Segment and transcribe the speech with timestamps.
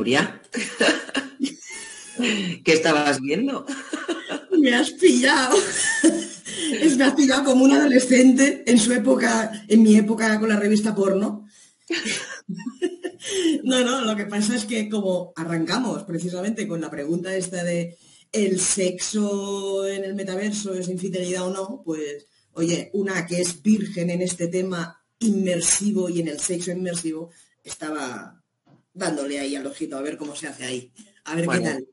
[0.00, 0.40] Nuria,
[2.64, 3.66] ¿qué estabas viendo?
[4.58, 5.58] Me has pillado.
[6.80, 10.56] Es me has pillado como un adolescente en su época, en mi época con la
[10.56, 11.46] revista porno.
[13.62, 17.98] No, no, lo que pasa es que como arrancamos precisamente con la pregunta esta de
[18.32, 24.08] el sexo en el metaverso es infidelidad o no, pues oye, una que es virgen
[24.08, 27.30] en este tema inmersivo y en el sexo inmersivo,
[27.62, 28.39] estaba
[29.00, 30.92] dándole ahí al ojito a ver cómo se hace ahí.
[31.24, 31.86] A ver qué tal.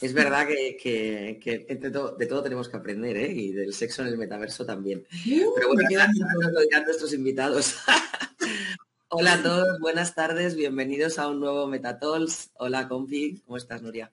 [0.00, 1.38] Es verdad que,
[1.80, 3.32] de todo tenemos que aprender, ¿eh?
[3.32, 5.00] Y del sexo en el metaverso también.
[5.00, 7.76] Uh, Pero bueno, lo dirán nuestros invitados.
[9.08, 12.50] Hola a todos, buenas tardes, bienvenidos a un nuevo Metatols.
[12.54, 14.10] Hola, compi, ¿cómo estás, Nuria?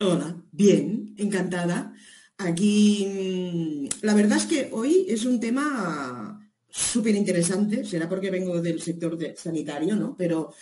[0.00, 1.92] Hola, bien, encantada.
[2.38, 8.80] Aquí, la verdad es que hoy es un tema súper interesante, será porque vengo del
[8.80, 10.14] sector sanitario, ¿no?
[10.16, 10.54] Pero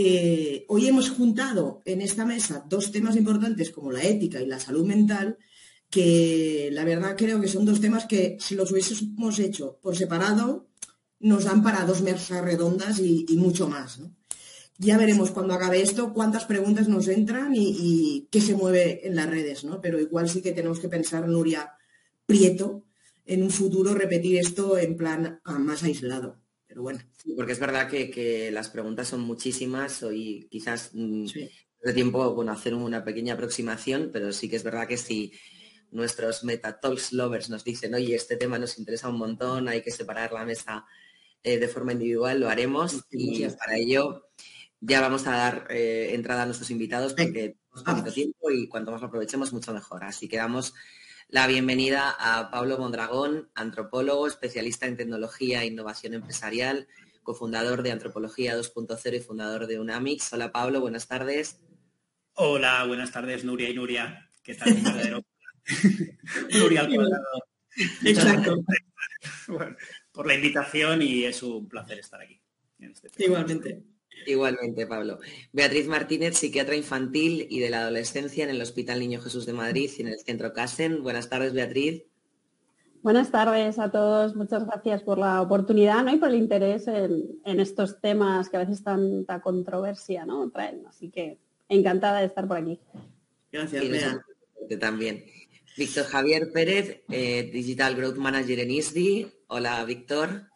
[0.00, 4.60] eh, hoy hemos juntado en esta mesa dos temas importantes como la ética y la
[4.60, 5.38] salud mental,
[5.90, 10.68] que la verdad creo que son dos temas que si los hubiésemos hecho por separado,
[11.18, 14.00] nos dan para dos mesas redondas y, mucho más,
[14.76, 19.28] Ya veremos cuando acabe esto cuántas preguntas nos entran y, qué se mueve en las
[19.28, 19.80] redes, ¿no?
[19.80, 21.72] Pero igual sí que tenemos que pensar, Nuria
[22.24, 22.84] Prieto,
[23.26, 26.38] en un futuro repetir esto en plan más aislado
[26.78, 27.00] pero bueno.
[27.36, 30.04] porque es verdad que, las preguntas son muchísimas.
[30.04, 31.26] Hoy quizás mm,
[31.82, 35.32] de tiempo bueno, hacer una pequeña aproximación, pero sí que es verdad que si
[35.90, 40.32] nuestros Metatalks lovers nos dicen, oye, este tema nos interesa un montón, hay que separar
[40.32, 40.86] la mesa
[41.42, 43.04] eh, de forma individual, lo haremos.
[43.10, 44.28] y para ello
[44.80, 48.92] ya vamos a dar eh, entrada a nuestros invitados porque tenemos poquito tiempo y cuanto
[48.92, 50.04] más lo aprovechemos, mucho mejor.
[50.04, 50.74] Así que damos
[51.28, 56.88] la bienvenida a Pablo Mondragón, antropólogo, especialista en tecnología e innovación empresarial,
[57.22, 60.32] cofundador de Antropología 2.0 y fundador de Unamix.
[60.32, 61.60] Hola Pablo, buenas tardes.
[62.32, 64.30] Hola, buenas tardes Nuria y Nuria.
[64.42, 64.74] ¿Qué tal?
[66.58, 67.44] Nuria al cuadrado.
[68.04, 68.64] Exacto.
[70.12, 72.40] por la invitación y es un placer estar aquí.
[72.78, 73.82] Este Igualmente.
[74.26, 75.18] Igualmente, Pablo.
[75.52, 79.90] Beatriz Martínez, psiquiatra infantil y de la adolescencia en el Hospital Niño Jesús de Madrid
[79.96, 81.02] y en el Centro Casen.
[81.02, 82.04] Buenas tardes, Beatriz.
[83.02, 84.34] Buenas tardes a todos.
[84.34, 88.82] Muchas gracias por la oportunidad y por el interés en, estos temas que a veces
[88.82, 90.50] tanta controversia ¿no?
[90.50, 90.84] traen.
[90.86, 92.80] Así que encantada de estar por aquí.
[93.52, 94.24] Gracias, Bea.
[94.80, 95.24] También.
[95.76, 99.32] Víctor Javier Pérez, eh, Digital Growth Manager en ISDI.
[99.46, 100.47] Hola, Víctor.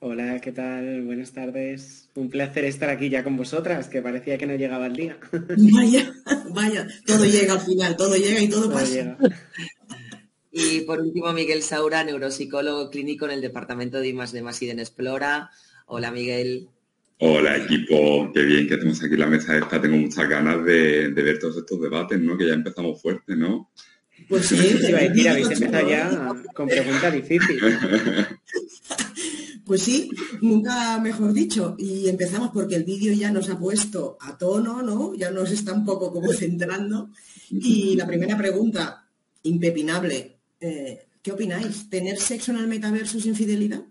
[0.00, 1.02] Hola, ¿qué tal?
[1.02, 2.08] Buenas tardes.
[2.14, 5.18] Un placer estar aquí ya con vosotras, que parecía que no llegaba el día.
[5.32, 6.14] Vaya,
[6.54, 9.18] vaya, todo llega al final, todo llega y todo, pasa.
[10.52, 15.50] Y por último, Miguel Saura, neuropsicólogo clínico en el departamento de IMAS de Masiden Explora.
[15.86, 16.68] Hola, Miguel.
[17.18, 18.30] Hola, equipo.
[18.32, 19.80] Qué bien que tenemos aquí la mesa esta.
[19.80, 22.38] Tengo muchas ganas de, ver todos estos debates, ¿no?
[22.38, 23.72] Que ya empezamos fuerte, ¿no?
[24.28, 24.92] Pues sí, sí,
[25.26, 27.74] habéis empezado ya con preguntas difíciles.
[29.68, 31.76] Pues sí, nunca mejor dicho.
[31.78, 35.14] Y empezamos porque el vídeo ya nos ha puesto a tono, ¿no?
[35.14, 37.10] Ya nos está un poco como centrando.
[37.50, 39.06] Y la primera pregunta,
[39.42, 41.90] impepinable, eh, ¿qué opináis?
[41.90, 43.84] ¿Tener sexo en el metaverso es infidelidad?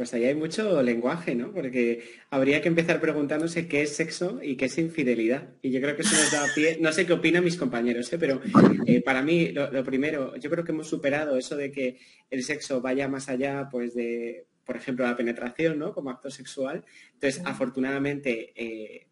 [0.00, 1.52] Pues ahí hay mucho lenguaje, ¿no?
[1.52, 5.50] Porque habría que empezar preguntándose qué es sexo y qué es infidelidad.
[5.60, 6.78] Y yo creo que eso nos da pie.
[6.80, 8.16] No sé qué opinan mis compañeros, ¿eh?
[8.18, 8.40] pero
[8.86, 11.98] eh, para mí lo, primero, yo creo que hemos superado eso de que
[12.30, 15.92] el sexo vaya más allá, pues de, por ejemplo, la penetración, ¿no?
[15.92, 16.82] Como acto sexual.
[17.12, 19.06] Entonces, afortunadamente, eh,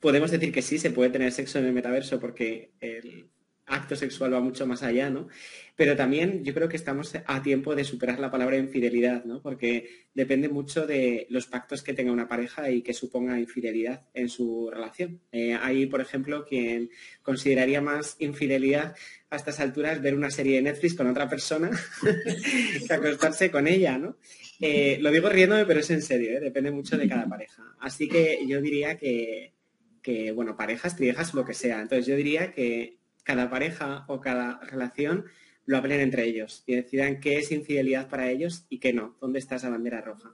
[0.00, 3.28] podemos decir que sí se puede tener sexo en el metaverso porque el
[3.68, 5.28] acto sexual va mucho más allá, ¿no?
[5.76, 9.40] Pero también yo creo que estamos a tiempo de superar la palabra infidelidad, ¿no?
[9.40, 14.28] Porque depende mucho de los pactos que tenga una pareja y que suponga infidelidad en
[14.28, 15.20] su relación.
[15.30, 16.90] Eh, hay, por ejemplo, quien
[17.22, 18.96] consideraría más infidelidad
[19.30, 21.70] a estas alturas ver una serie de Netflix con otra persona
[22.88, 24.16] que acostarse con ella, ¿no?
[24.60, 26.40] Eh, lo digo riéndome, pero es en serio, ¿eh?
[26.40, 27.62] depende mucho de cada pareja.
[27.78, 29.54] Así que yo diría que,
[30.02, 31.80] que, bueno, parejas, triejas, lo que sea.
[31.80, 32.97] Entonces yo diría que
[33.28, 35.26] cada pareja o cada relación
[35.66, 39.38] lo hablen entre ellos y decidan qué es infidelidad para ellos y qué no, dónde
[39.38, 40.32] está esa bandera roja.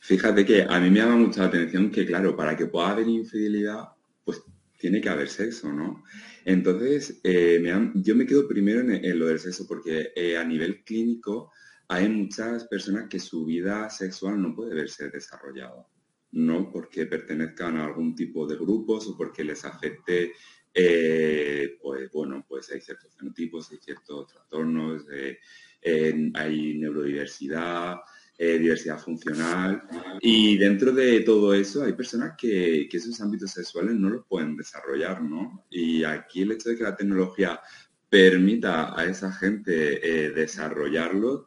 [0.00, 3.06] Fíjate que a mí me llama mucha la atención que, claro, para que pueda haber
[3.06, 3.90] infidelidad,
[4.24, 4.42] pues
[4.76, 6.02] tiene que haber sexo, ¿no?
[6.44, 7.62] Entonces, eh,
[7.94, 11.52] yo me quedo primero en, lo del sexo porque eh, a nivel clínico
[11.86, 15.86] hay muchas personas que su vida sexual no puede verse desarrollada,
[16.36, 20.32] no porque pertenezcan a algún tipo de grupos o porque les afecte
[20.72, 25.06] eh, pues bueno, pues hay ciertos fenotipos, hay ciertos trastornos,
[26.34, 27.96] hay neurodiversidad,
[28.38, 29.82] eh, diversidad funcional.
[30.20, 35.22] Y dentro de todo eso hay personas que, esos ámbitos sexuales no los pueden desarrollar,
[35.22, 35.64] ¿no?
[35.70, 37.58] Y aquí el hecho de que la tecnología
[38.10, 41.46] permita a esa gente eh, desarrollarlo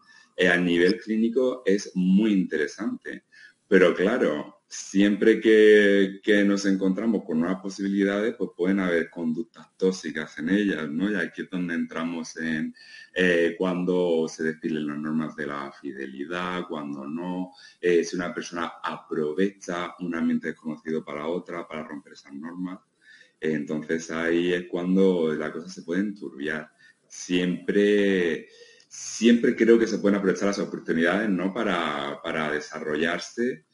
[0.51, 3.25] a nivel clínico es muy interesante.
[3.67, 10.49] Pero claro, siempre que, nos encontramos con nuevas posibilidades, pues pueden haber conductas tóxicas en
[10.49, 11.11] ellas, ¿no?
[11.11, 12.75] Y aquí es donde entramos en
[13.15, 17.51] eh, cuando se despilen las normas de la fidelidad, cuando no,
[17.81, 22.79] eh, si una persona aprovecha un ambiente desconocido para otra, para romper esas normas.
[23.39, 26.69] entonces ahí es cuando la cosa se puede enturbiar.
[27.07, 28.47] Siempre,
[28.87, 31.53] siempre creo que se pueden aprovechar las oportunidades, ¿no?
[31.53, 33.65] Para desarrollarse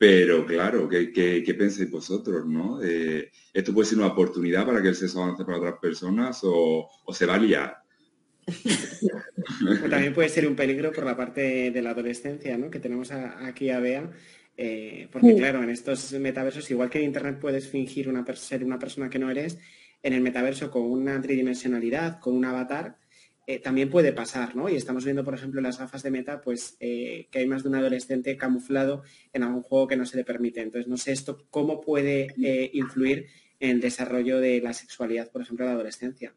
[0.00, 2.46] pero claro, ¿qué, pensáis vosotros?
[2.46, 2.82] ¿no?
[2.82, 6.88] Eh, ¿Esto puede ser una oportunidad para que el sexo avance para otras personas o,
[7.12, 7.76] se va a liar?
[9.90, 12.70] también puede ser un peligro por la parte de la adolescencia, ¿no?
[12.70, 14.10] que tenemos aquí a Bea.
[14.56, 18.78] Eh, porque claro, en estos metaversos, igual que en Internet puedes fingir una, ser una
[18.78, 19.58] persona que no eres,
[20.02, 22.96] en el metaverso con una tridimensionalidad, con un avatar,
[23.50, 24.68] eh, también puede pasar, ¿no?
[24.68, 27.68] Y estamos viendo, por ejemplo, las gafas de meta, pues eh, que hay más de
[27.68, 29.02] un adolescente camuflado
[29.32, 30.60] en algún juego que no se le permite.
[30.60, 33.26] Entonces, no sé esto cómo puede eh, influir
[33.58, 36.32] en el desarrollo de la sexualidad, por ejemplo, en la adolescencia.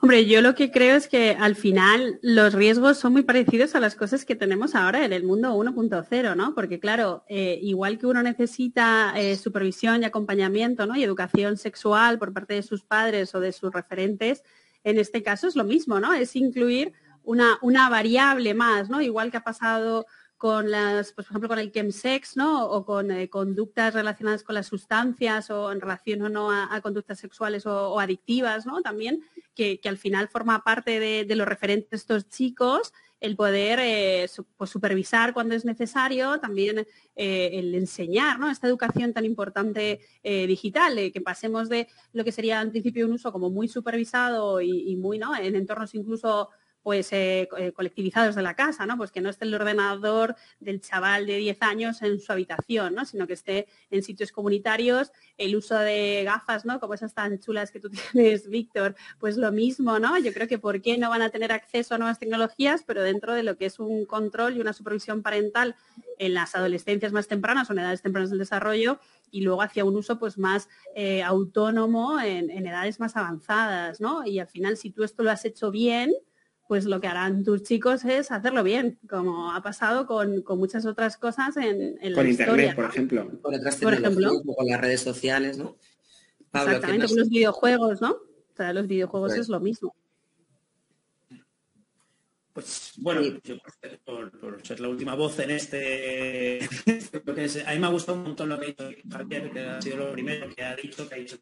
[0.00, 3.80] Hombre, yo lo que creo es que al final los riesgos son muy parecidos a
[3.80, 6.56] las cosas que tenemos ahora en el mundo 1.0, ¿no?
[6.56, 10.96] Porque claro, igual que uno necesita supervisión y acompañamiento, ¿no?
[10.96, 14.42] Y educación sexual por parte de sus padres o de sus referentes,
[14.86, 16.14] en este caso es lo mismo, ¿no?
[16.14, 16.92] Es incluir
[17.24, 19.02] una, una variable más, ¿no?
[19.02, 20.06] Igual que ha pasado
[20.36, 22.66] con las, pues, por ejemplo, con el chemsex, ¿no?
[22.66, 27.18] O con eh, conductas relacionadas con las sustancias o en relación o no a, conductas
[27.18, 28.80] sexuales o, adictivas, ¿no?
[28.80, 29.24] También,
[29.56, 34.26] que, al final forma parte de, de los referentes de estos chicos el poder eh,
[34.56, 38.50] pues, supervisar cuando es necesario, también eh, el enseñar ¿no?
[38.50, 43.12] esta educación tan importante eh, digital, que pasemos de lo que sería al principio un
[43.12, 45.36] uso como muy supervisado y, y muy ¿no?
[45.36, 46.50] en entornos incluso
[46.86, 48.96] pues eh, eh, colectivizados de la casa, ¿no?
[48.96, 53.04] Pues que no esté el ordenador del chaval de 10 años en su habitación, ¿no?
[53.04, 56.78] Sino que esté en sitios comunitarios, el uso de gafas, ¿no?
[56.78, 60.16] Como esas tan chulas que tú tienes, Víctor, pues lo mismo, ¿no?
[60.16, 63.34] Yo creo que por qué no van a tener acceso a nuevas tecnologías, pero dentro
[63.34, 65.74] de lo que es un control y una supervisión parental
[66.20, 69.00] en las adolescencias más tempranas o en edades tempranas del desarrollo,
[69.32, 74.24] y luego hacia un uso pues más eh, autónomo en, en edades más avanzadas, ¿no?
[74.24, 76.12] Y al final, si tú esto lo has hecho bien,
[76.66, 81.16] pues lo que harán tus chicos es hacerlo bien, como ha pasado con, muchas otras
[81.16, 83.40] cosas en, en con Internet, por ejemplo.
[83.40, 84.42] Por otras por ejemplo.
[84.42, 85.76] con las redes sociales, ¿no?
[86.52, 88.10] Exactamente, con los videojuegos, ¿no?
[88.12, 89.94] O sea, los videojuegos pues es lo mismo.
[92.52, 93.56] Pues bueno, yo
[94.04, 96.60] por, ser la última voz en este,
[97.66, 99.96] a mí me ha gustado un montón lo que ha dicho Javier, que ha sido
[99.98, 101.36] lo primero que ha dicho, que ha dicho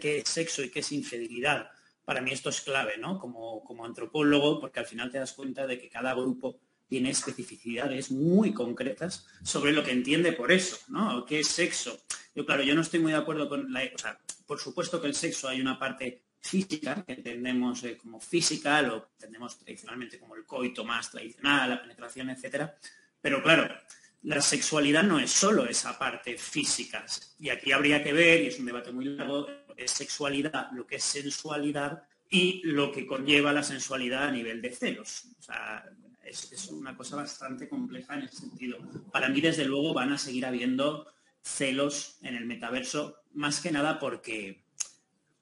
[0.00, 1.70] qué es sexo y qué es infidelidad
[2.04, 3.18] para mí esto es clave, ¿no?
[3.18, 8.10] Como, como antropólogo, porque al final te das cuenta de que cada grupo tiene especificidades
[8.10, 11.24] muy concretas sobre lo que entiende por eso, ¿no?
[11.24, 11.98] ¿Qué es sexo?
[12.34, 13.82] Yo, claro, yo no estoy muy de acuerdo con la...
[13.94, 18.20] O sea, por supuesto que el sexo hay una parte física, que entendemos eh, como
[18.20, 22.76] física, lo entendemos tradicionalmente como el coito más tradicional, la penetración, etcétera.
[23.20, 23.74] Pero claro,
[24.24, 27.04] la sexualidad no es solo esa parte física.
[27.38, 30.96] Y aquí habría que ver, y es un debate muy largo, es sexualidad, lo que
[30.96, 35.26] es sensualidad y lo que conlleva la sensualidad a nivel de celos.
[35.38, 35.84] O sea,
[36.24, 38.78] es, una cosa bastante compleja en ese sentido.
[39.12, 41.06] Para mí, desde luego, van a seguir habiendo
[41.42, 44.64] celos en el metaverso, más que nada porque,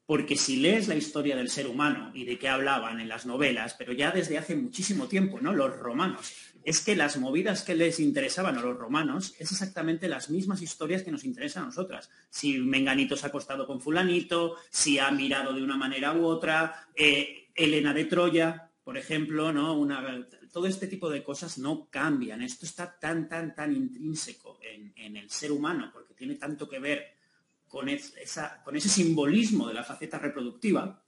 [0.06, 3.74] porque si lees la historia del ser humano y de qué hablaban en las novelas,
[3.78, 5.52] pero ya desde hace muchísimo tiempo, ¿no?
[5.52, 10.30] Los romanos, es que las movidas que les interesaban a los romanos es exactamente las
[10.30, 12.10] mismas historias que nos interesan a nosotras.
[12.30, 16.88] Si Menganito se ha acostado con fulanito, si ha mirado de una manera u otra,
[16.94, 19.74] eh, Elena de Troya, por ejemplo, ¿no?
[19.74, 22.42] Una, todo este tipo de cosas no cambian.
[22.42, 27.16] Esto está tan, tan, tan intrínseco en, el ser humano, porque tiene tanto que ver
[27.68, 31.02] con, esa, con ese simbolismo de la faceta reproductiva,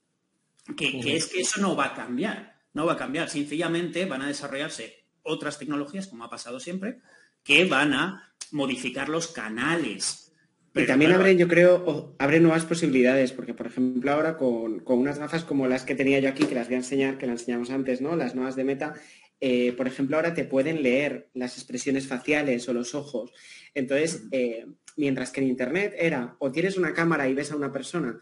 [0.77, 2.55] que, que es que eso no va a cambiar.
[2.73, 3.29] No va a cambiar.
[3.29, 7.01] Sencillamente van a desarrollarse otras tecnologías, como ha pasado siempre,
[7.43, 10.33] que van a modificar los canales.
[10.75, 15.45] y también abren, yo creo, abren nuevas posibilidades, porque por ejemplo ahora con, unas gafas
[15.45, 18.01] como las que tenía yo aquí, que las voy a enseñar, que las enseñamos antes,
[18.01, 18.17] ¿no?
[18.17, 18.95] Las nuevas de Meta,
[19.41, 23.33] eh, por ejemplo ahora te pueden leer las expresiones faciales o los ojos.
[23.75, 24.67] Entonces, eh,
[24.97, 28.21] mientras que en Internet era o tienes una cámara y ves a una persona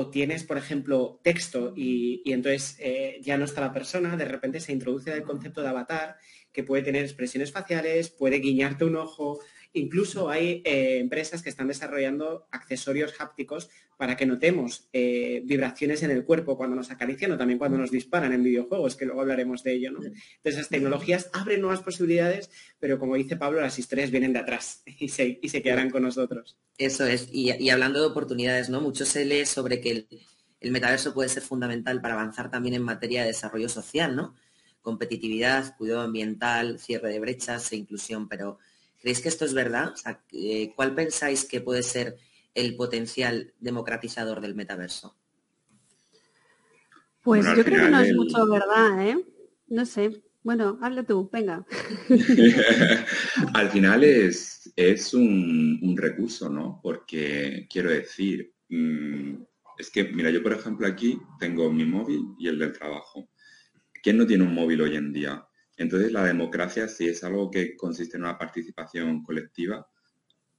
[0.00, 4.58] o tienes, por ejemplo, texto y, entonces eh, ya no está la persona, de repente
[4.58, 6.16] se introduce el concepto de avatar
[6.52, 9.40] que puede tener expresiones faciales, puede guiñarte un ojo,
[9.72, 16.10] Incluso hay eh, empresas que están desarrollando accesorios hápticos para que notemos eh, vibraciones en
[16.10, 19.62] el cuerpo cuando nos acarician o también cuando nos disparan en videojuegos, que luego hablaremos
[19.62, 19.92] de ello.
[19.92, 19.98] ¿no?
[20.02, 22.50] Entonces, las tecnologías abren nuevas posibilidades,
[22.80, 26.02] pero como dice Pablo, las historias vienen de atrás y se, y se quedarán con
[26.02, 26.58] nosotros.
[26.78, 27.28] Eso es.
[27.30, 28.80] Y, hablando de oportunidades, ¿no?
[28.80, 30.08] Mucho se lee sobre que el,
[30.60, 34.34] el metaverso puede ser fundamental para avanzar también en materia de desarrollo social, ¿no?
[34.80, 38.58] Competitividad, cuidado ambiental, cierre de brechas e inclusión, pero
[39.00, 39.94] ¿Creéis que esto es verdad?
[40.76, 42.16] ¿Cuál pensáis que puede ser
[42.54, 45.16] el potencial democratizador del metaverso?
[47.22, 49.24] Pues yo creo que no es mucho verdad, ¿eh?
[49.68, 50.22] No sé.
[50.42, 51.66] Bueno, habla tú, venga.
[53.54, 56.80] al final es, es un, recurso, ¿no?
[56.82, 59.34] Porque quiero decir, mm,
[59.78, 63.28] es que, mira, yo por ejemplo aquí tengo mi móvil y el del trabajo.
[64.02, 65.46] ¿Quién no tiene un móvil hoy en día?
[65.80, 69.88] Entonces, la democracia, si es algo que consiste en una participación colectiva,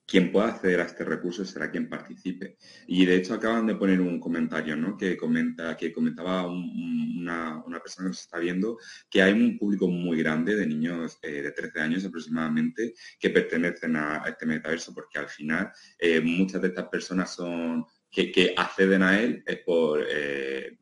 [0.04, 2.58] quien pueda acceder a este recurso será quien participe.
[2.88, 4.98] Y de hecho acaban de poner un comentario, ¿no?
[4.98, 8.80] Que comenta, que comentaba una, persona que se está viendo
[9.12, 13.98] que hay un público muy grande de niños eh, de 13 años aproximadamente que pertenecen
[13.98, 19.22] a, este metaverso, porque al final eh, muchas de estas personas son que, acceden a
[19.22, 20.80] él es por eh,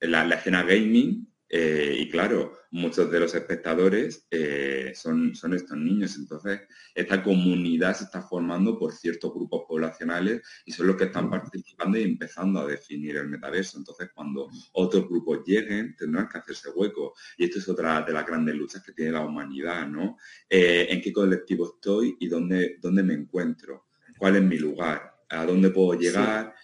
[0.00, 5.76] la, la, escena gaming eh, y claro, muchos de los espectadores eh, son, son estos
[5.76, 6.14] niños.
[6.16, 6.60] Entonces,
[6.94, 11.98] esta comunidad se está formando por ciertos grupos poblacionales y son los que están participando
[11.98, 13.78] y empezando a definir el metaverso.
[13.78, 17.14] Entonces, cuando otros grupos lleguen, tendrán que hacerse hueco.
[17.36, 20.18] Y esto es otra de las grandes luchas que tiene la humanidad, ¿no?
[20.48, 23.88] Eh, ¿En qué colectivo estoy y dónde, dónde me encuentro?
[24.16, 25.16] ¿Cuál es mi lugar?
[25.28, 26.54] ¿A dónde puedo llegar?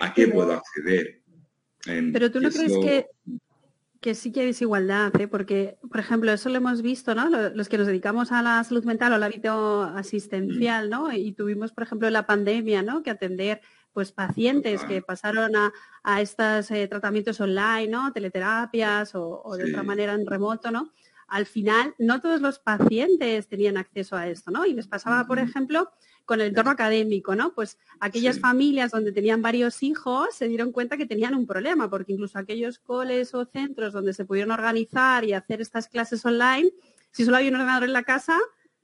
[0.00, 1.20] ¿A qué puedo acceder?
[1.84, 3.06] Pero tú no crees que
[4.02, 5.28] que sí que hay desigualdad, ¿eh?
[5.28, 7.30] porque, por ejemplo, eso lo hemos visto, ¿no?
[7.30, 11.12] Los que nos dedicamos a la salud mental o al hábito asistencial, ¿no?
[11.12, 13.04] Y tuvimos, por ejemplo, la pandemia, ¿no?
[13.04, 13.60] Que atender
[13.92, 15.52] pues pacientes que pasaron
[16.02, 18.12] a, estos eh, tratamientos online, ¿no?
[18.12, 20.90] Teleterapias o, de otra manera en remoto, ¿no?
[21.32, 24.66] Al final, no todos los pacientes tenían acceso a esto, ¿no?
[24.66, 25.90] Y les pasaba, por ejemplo,
[26.26, 27.54] con el entorno académico, ¿no?
[27.54, 32.12] Pues aquellas familias donde tenían varios hijos se dieron cuenta que tenían un problema, porque
[32.12, 36.70] incluso aquellos coles o centros donde se pudieron organizar y hacer estas clases online,
[37.12, 38.38] si solo había un ordenador en la casa,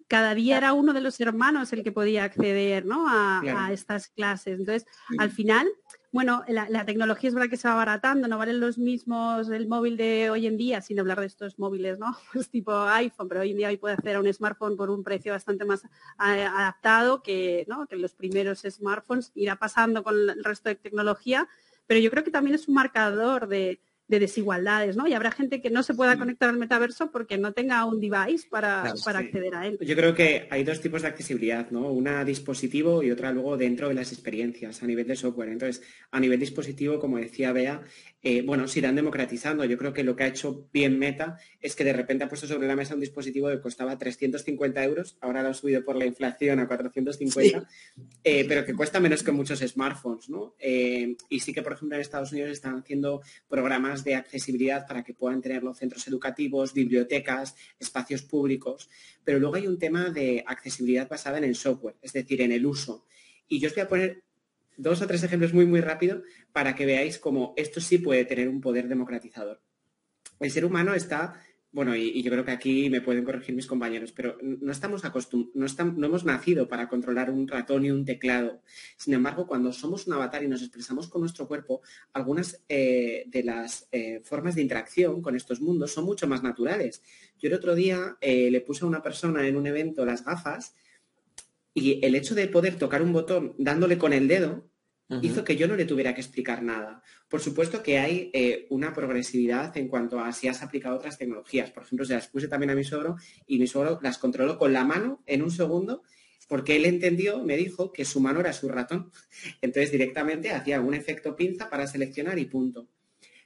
[0.07, 3.05] cada día era uno de los hermanos el que podía acceder ¿no?
[3.07, 4.59] a, estas clases.
[4.59, 4.89] Entonces,
[5.19, 5.69] al final,
[6.11, 9.99] bueno, la, tecnología es verdad que se va abaratando, no valen los mismos el móvil
[9.99, 12.17] de hoy en día, sin hablar de estos móviles, ¿no?
[12.33, 15.33] Pues tipo iPhone, pero hoy en día hoy puede hacer un smartphone por un precio
[15.33, 15.83] bastante más
[16.17, 17.87] adaptado que, ¿no?
[17.87, 19.33] que los primeros smartphones.
[19.35, 21.47] Irá pasando con el resto de tecnología,
[21.87, 25.07] pero yo creo que también es un marcador de, de desigualdades, ¿no?
[25.07, 28.49] Y habrá gente que no se pueda conectar al metaverso porque no tenga un device
[28.51, 29.79] para, acceder a él.
[29.83, 31.93] Yo creo que hay dos tipos de accesibilidad, ¿no?
[31.93, 35.51] Una dispositivo y otra luego dentro de las experiencias a nivel de software.
[35.51, 37.83] Entonces, a nivel dispositivo, como decía Bea,
[38.23, 39.65] eh, bueno, se irán democratizando.
[39.65, 42.47] Yo creo que lo que ha hecho bien Meta es que de repente ha puesto
[42.47, 46.07] sobre la mesa un dispositivo que costaba 350 euros, ahora lo ha subido por la
[46.07, 47.69] inflación a 450,
[48.25, 50.55] eh, pero que cuesta menos que muchos smartphones, ¿no?
[50.59, 55.05] Eh, y sí que, por ejemplo, en Estados Unidos están haciendo programas de accesibilidad para
[55.05, 58.91] que puedan tener los centros educativos, bibliotecas, espacios públicos,
[59.23, 62.67] pero luego hay un tema de accesibilidad basada en el software, es decir, en el
[62.67, 63.05] uso.
[63.47, 64.23] Y yo os voy a poner
[64.79, 68.49] dos o tres ejemplos muy, muy rápido para que veáis cómo esto sí puede tener
[68.49, 69.61] un poder democratizador.
[70.41, 71.43] El ser humano está,
[71.73, 75.97] bueno, y, yo creo que aquí me pueden corregir mis compañeros, pero no estamos acostumbrados,
[75.97, 78.63] no, hemos nacido para controlar un ratón y un teclado.
[78.97, 81.83] Sin embargo, cuando somos un avatar y nos expresamos con nuestro cuerpo,
[82.13, 87.03] algunas eh, de las eh, formas de interacción con estos mundos son mucho más naturales.
[87.41, 90.75] Yo el otro día eh, le puse a una persona en un evento las gafas
[91.75, 94.68] y el hecho de poder tocar un botón dándole con el dedo
[95.23, 97.03] hizo que yo no le tuviera que explicar nada.
[97.29, 101.71] Por supuesto que hay eh, una progresividad en cuanto a si has aplicado otras tecnologías.
[101.71, 104.73] Por ejemplo, se las puse también a mi suegro y mi suegro las controló con
[104.73, 106.03] la mano en un segundo
[106.49, 109.13] porque él entendió, me dijo, que su mano era su ratón.
[109.61, 112.89] Entonces directamente hacía un efecto pinza para seleccionar y punto.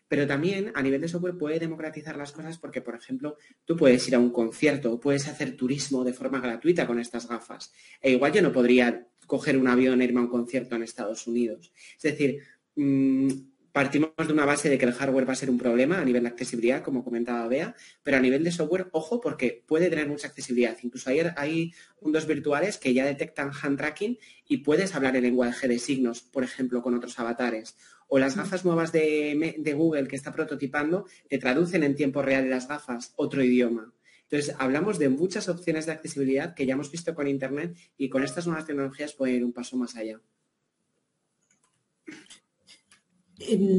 [0.09, 4.07] Pero también a nivel de software puede democratizar las cosas porque, por ejemplo, tú puedes
[4.09, 7.73] ir a un concierto o puedes hacer turismo de forma gratuita con estas gafas.
[8.01, 11.27] E igual yo no podría coger un avión e irme a un concierto en Estados
[11.27, 11.73] Unidos.
[11.97, 12.43] Es decir,
[12.77, 13.29] mm,
[13.73, 16.23] partimos de una base de que el hardware va a ser un problema a nivel
[16.23, 20.29] de accesibilidad, como comentaba Bea, pero a nivel de software, ojo, porque puede tener mucha
[20.29, 20.77] accesibilidad.
[20.83, 25.69] Incluso ayer hay mundos virtuales que ya detectan hand tracking y puedes hablar en lenguaje
[25.69, 27.77] de signos, por ejemplo, con otros avatares.
[28.09, 32.51] O las gafas nuevas de, de Google que está prototipando te traducen en tiempo real
[32.51, 33.95] las gafas otro idioma.
[34.33, 38.25] Entonces, hablamos de muchas opciones de accesibilidad que ya hemos visto con Internet y con
[38.25, 40.23] estas nuevas tecnologías pueden ir un paso más allá.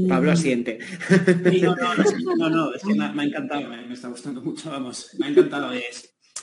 [0.07, 0.77] Pablo asiente.
[1.63, 1.75] no,
[2.37, 5.71] no, no, es que me, ha encantado, me, está gustando mucho, vamos, me ha encantado.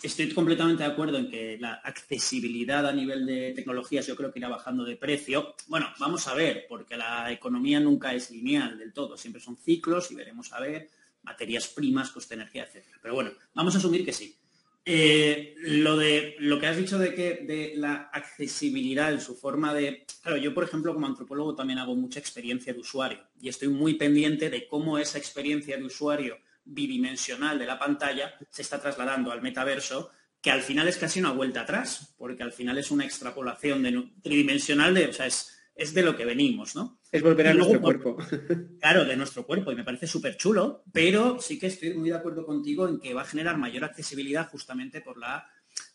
[0.03, 4.41] estoy completamente de acuerdo en que la accesibilidad a nivel de tecnologías yo creo que
[4.41, 5.55] irá bajando de precio.
[5.69, 10.11] Bueno, vamos a ver, porque la economía nunca es lineal del todo, siempre son ciclos
[10.11, 10.89] y veremos a ver
[11.23, 12.85] materias primas, coste de energía, etc.
[13.03, 14.37] Pero bueno, vamos a asumir que sí.
[14.85, 19.75] Eh, lo de lo que has dicho de que de la accesibilidad en su forma
[19.75, 20.07] de.
[20.23, 23.95] Claro, yo por ejemplo como antropólogo también hago mucha experiencia de usuario y estoy muy
[23.95, 29.43] pendiente de cómo esa experiencia de usuario bidimensional de la pantalla se está trasladando al
[29.43, 30.11] metaverso,
[30.41, 34.95] que al final es casi una vuelta atrás, porque al final es una extrapolación tridimensional
[34.95, 37.01] de, o sea, es, es de lo que venimos, ¿no?
[37.11, 38.19] Es volver a nuestro cuerpo.
[38.81, 42.17] Claro, de nuestro cuerpo, y me parece súper chulo, pero sí que estoy muy de
[42.17, 45.47] acuerdo contigo en que va a generar mayor accesibilidad justamente por la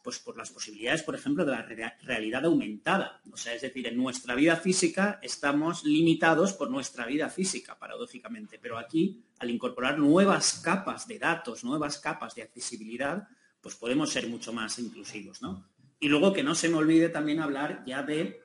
[0.02, 3.22] pues por las posibilidades, por ejemplo, de la realidad aumentada.
[3.32, 8.58] O sea, es decir, en nuestra vida física estamos limitados por nuestra vida física, paradójicamente.
[8.60, 13.28] Pero aquí, al incorporar nuevas capas de datos, nuevas capas de accesibilidad,
[13.62, 15.68] pues podemos ser mucho más inclusivos, ¿no?
[16.00, 18.45] Y luego que no se me olvide también hablar ya de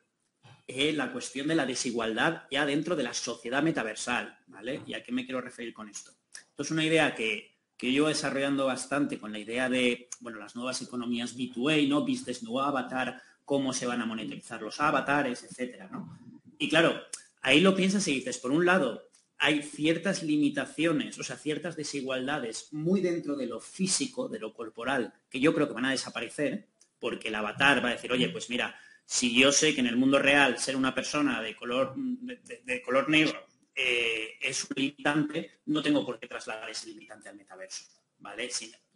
[0.75, 4.83] eh, la cuestión de la desigualdad ya dentro de la sociedad metaversal, ¿vale?
[4.87, 6.13] ¿Y a qué me quiero referir con esto?
[6.33, 10.57] Esto es una idea que, que yo desarrollando bastante con la idea de, bueno, las
[10.57, 12.03] nuevas economías B2A, ¿no?
[12.03, 16.19] Business No Avatar, cómo se van a monetizar los avatares, etcétera, ¿no?
[16.59, 17.01] Y claro,
[17.43, 22.69] ahí lo piensas y dices, por un lado, hay ciertas limitaciones, o sea, ciertas desigualdades
[22.73, 26.69] muy dentro de lo físico, de lo corporal, que yo creo que van a desaparecer,
[26.99, 28.79] porque el avatar va a decir, oye, pues mira,
[29.11, 33.09] si yo sé que en el mundo real ser una persona de color, de, color
[33.09, 33.45] negro
[33.75, 37.87] eh, es un limitante, no tengo por qué trasladar ese limitante al metaverso.
[38.21, 38.49] ¿vale?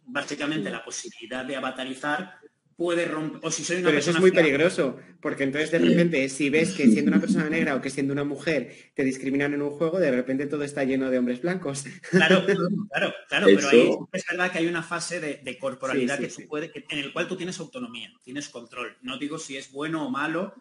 [0.05, 2.39] básicamente la posibilidad de avatarizar
[2.75, 3.39] puede romper.
[3.43, 6.71] O si soy una Pero eso es muy peligroso, porque entonces de repente, si ves
[6.71, 9.99] que siendo una persona negra o que siendo una mujer te discriminan en un juego,
[9.99, 11.85] de repente todo está lleno de hombres blancos.
[12.09, 16.71] Claro, claro, claro, pero ahí es verdad que hay una fase de, corporalidad que puede,
[16.89, 18.97] en el cual tú tienes autonomía, tienes control.
[19.01, 20.53] No digo si es bueno o malo.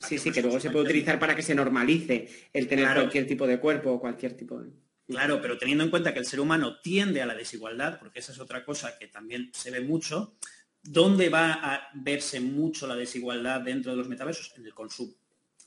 [0.00, 3.46] Sí, sí, que luego se puede utilizar para que se normalice el tener cualquier tipo
[3.46, 4.70] de cuerpo o cualquier tipo de.
[5.06, 8.32] Claro, pero teniendo en cuenta que el ser humano tiende a la desigualdad, porque esa
[8.32, 10.36] es otra cosa que también se ve mucho,
[10.82, 14.52] ¿Dónde va a verse mucho la desigualdad dentro de los metaversos?
[14.56, 15.14] En el consumo.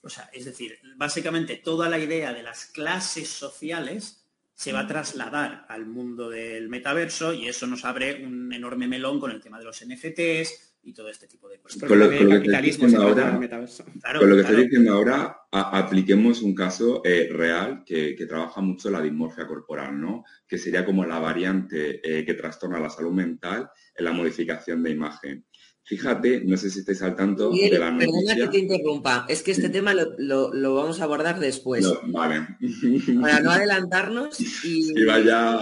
[0.02, 4.24] O sea, es decir, básicamente toda la idea de las clases sociales
[4.54, 9.20] se va a trasladar al mundo del metaverso y eso nos abre un enorme melón
[9.20, 11.84] con el tema de los NFTs, y todo este tipo de cosas.
[11.84, 13.32] Con lo, que estoy diciendo ahora,
[14.20, 19.02] con lo que estoy diciendo ahora, apliquemos un caso eh, real que, trabaja mucho la
[19.02, 20.24] dismorfia corporal, ¿no?
[20.48, 24.92] Que sería como la variante eh, que trastorna la salud mental en la modificación de
[24.92, 25.46] imagen.
[25.88, 28.12] Fíjate, no sé si estáis al tanto de la noticia.
[28.12, 31.86] Perdona que te interrumpa, es que este tema lo, vamos a abordar después.
[32.08, 32.48] vale.
[33.22, 35.00] Para no adelantarnos y...
[35.00, 35.60] y vaya...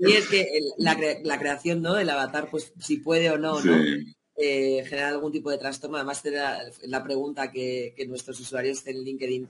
[0.00, 1.96] y es que la, creación, ¿no?
[1.96, 3.82] El avatar, pues si puede o no, ¿no?
[4.36, 5.96] Eh, generar algún tipo de trastorno.
[5.96, 9.48] Además, era la pregunta que, nuestros usuarios en LinkedIn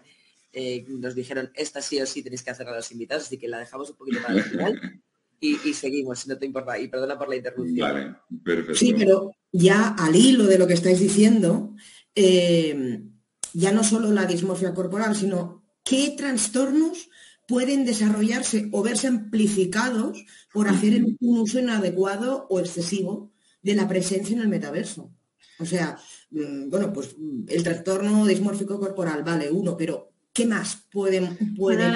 [0.53, 3.49] eh, nos dijeron, esta sí o sí tenéis que hacer a los invitados, así que
[3.49, 5.03] la dejamos un poquito para el final
[5.41, 6.79] y, seguimos, si no te importa.
[6.79, 8.19] Y perdona por la interrupción.
[8.75, 11.75] Sí, pero ya al hilo de lo que estáis diciendo,
[12.15, 13.03] eh,
[13.53, 17.09] ya no solo la dismorfia corporal, sino qué trastornos
[17.47, 24.35] pueden desarrollarse o verse amplificados por hacer un uso inadecuado o excesivo de la presencia
[24.35, 25.11] en el metaverso.
[25.59, 25.99] O sea,
[26.31, 31.95] mm, bueno, pues mm, el trastorno dismórfico corporal, vale, uno, pero ¿qué más pueden, pueden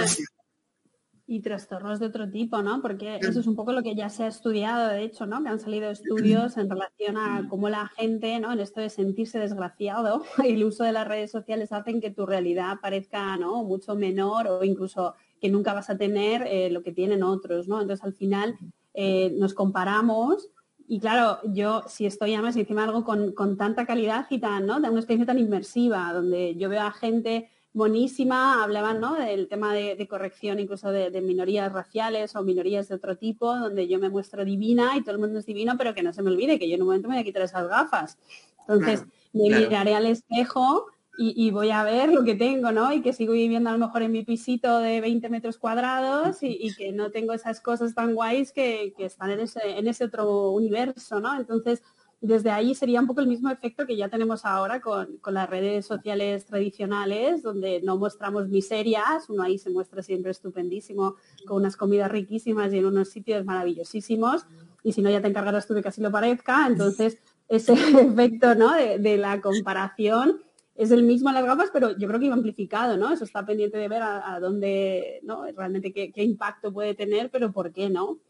[1.30, 2.80] y trastornos de otro tipo, ¿no?
[2.80, 5.42] Porque eso es un poco lo que ya se ha estudiado, de hecho, ¿no?
[5.42, 8.50] Que han salido estudios en relación a cómo la gente, ¿no?
[8.50, 12.24] En esto de sentirse desgraciado y el uso de las redes sociales hacen que tu
[12.24, 13.62] realidad parezca, ¿no?
[13.62, 17.78] Mucho menor o incluso que nunca vas a tener eh, lo que tienen otros, ¿no?
[17.78, 18.56] Entonces al final
[18.94, 20.48] eh, nos comparamos
[20.86, 24.80] y claro, yo si estoy además encima algo con, con tanta calidad y tan, ¿no?
[24.80, 29.14] De una experiencia tan inmersiva, donde yo veo a gente buenísima, hablaban ¿no?
[29.14, 33.98] del tema de, corrección incluso de, minorías raciales o minorías de otro tipo, donde yo
[33.98, 36.58] me muestro divina y todo el mundo es divino, pero que no se me olvide
[36.58, 38.18] que yo en un momento me voy a quitar esas gafas.
[38.60, 40.86] Entonces, me miraré al espejo
[41.20, 42.92] y, voy a ver lo que tengo, ¿no?
[42.92, 46.72] Y que sigo viviendo a lo mejor en mi pisito de 20 metros cuadrados y,
[46.76, 51.18] que no tengo esas cosas tan guays que, están en ese, en ese otro universo,
[51.18, 51.36] ¿no?
[51.36, 51.82] Entonces,
[52.20, 55.86] desde ahí sería un poco el mismo efecto que ya tenemos ahora con, las redes
[55.86, 62.10] sociales tradicionales, donde no mostramos miserias, uno ahí se muestra siempre estupendísimo, con unas comidas
[62.10, 64.46] riquísimas y en unos sitios maravillosísimos,
[64.82, 68.54] y si no ya te encargarás tú de que así lo parezca, entonces ese efecto
[68.54, 68.74] ¿no?
[68.74, 70.40] de la comparación
[70.78, 73.12] es el mismo a las gafas, pero yo creo que iba amplificado, ¿no?
[73.12, 75.44] Eso está pendiente de ver a, dónde, ¿no?
[75.56, 78.20] Realmente qué, impacto puede tener, pero por qué no.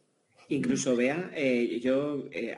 [0.51, 2.57] Incluso vea, eh, yo, eh,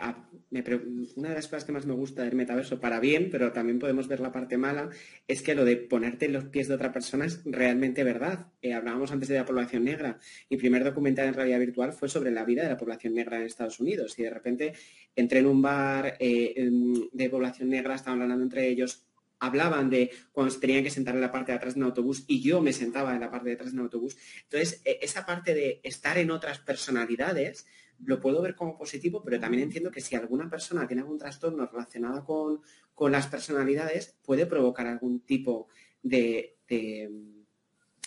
[1.16, 4.06] una de las cosas que más me gusta del metaverso, para bien, pero también podemos
[4.06, 4.90] ver la parte mala,
[5.26, 8.46] es que lo de ponerte en los pies de otra persona es realmente verdad.
[8.62, 10.18] Eh, hablábamos antes de la población negra.
[10.48, 13.42] Mi primer documental en realidad virtual fue sobre la vida de la población negra en
[13.42, 14.16] Estados Unidos.
[14.18, 14.72] Y de repente
[15.16, 19.04] entré en un bar de población negra, estaban hablando entre ellos,
[19.40, 22.24] hablaban de cuando se tenían que sentar en la parte de atrás de un autobús
[22.28, 24.16] y yo me sentaba en la parte de atrás de un autobús.
[24.44, 27.66] Entonces, e, esa parte de estar en otras personalidades
[28.04, 31.66] lo puedo ver como positivo, pero también entiendo que si alguna persona tiene algún trastorno
[31.66, 32.60] relacionado con,
[33.10, 35.68] las personalidades, puede provocar algún tipo
[36.02, 37.10] de, de,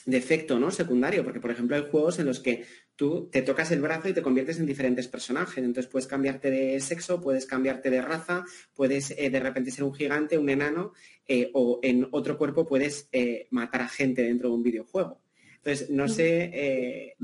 [0.06, 0.70] de efecto ¿no?
[0.70, 2.64] secundario, porque por ejemplo hay juegos en los que
[2.96, 5.64] tú te tocas el brazo y te conviertes en diferentes personajes.
[5.64, 9.94] Entonces puedes cambiarte de sexo, puedes cambiarte de raza, puedes eh, de repente ser un
[9.94, 10.94] gigante, un enano,
[11.28, 15.22] eh, o en otro cuerpo puedes eh, matar a gente dentro de un videojuego.
[15.58, 17.16] Entonces, no sé,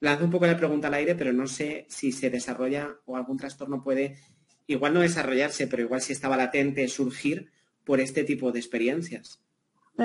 [0.00, 3.36] lanzo un poco la pregunta al aire, pero no sé si se desarrolla o algún
[3.36, 4.16] trastorno puede,
[4.66, 7.50] igual no desarrollarse, pero igual si estaba latente, surgir
[7.84, 9.40] por este tipo de experiencias.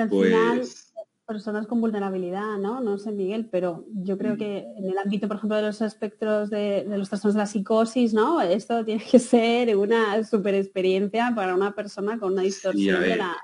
[0.08, 0.92] Pues
[1.26, 2.80] personas con vulnerabilidad, ¿no?
[2.80, 4.38] No sé, Miguel, pero yo creo mm.
[4.38, 8.12] que en el ámbito, por ejemplo, de los espectros de, los trastornos de la psicosis,
[8.12, 8.40] ¿no?
[8.40, 13.36] Esto tiene que ser una super experiencia para una persona con una distorsión de la,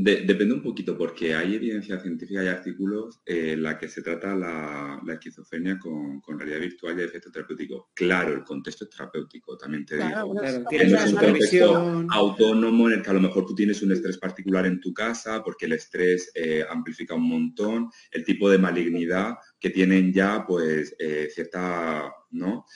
[0.00, 5.02] depende un poquito porque hay evidencia científica y artículos en la que se trata la,
[5.12, 7.90] esquizofrenia con, realidad virtual y efecto terapéutico.
[7.94, 10.40] Claro, el contexto es terapéutico, también te digo.
[10.40, 14.66] es un contexto autónomo en el que a lo mejor tú tienes un estrés particular
[14.66, 19.70] en tu casa porque el estrés eh, amplifica un montón el tipo de malignidad que
[19.70, 22.66] tienen ya pues eh, cierta, ¿no?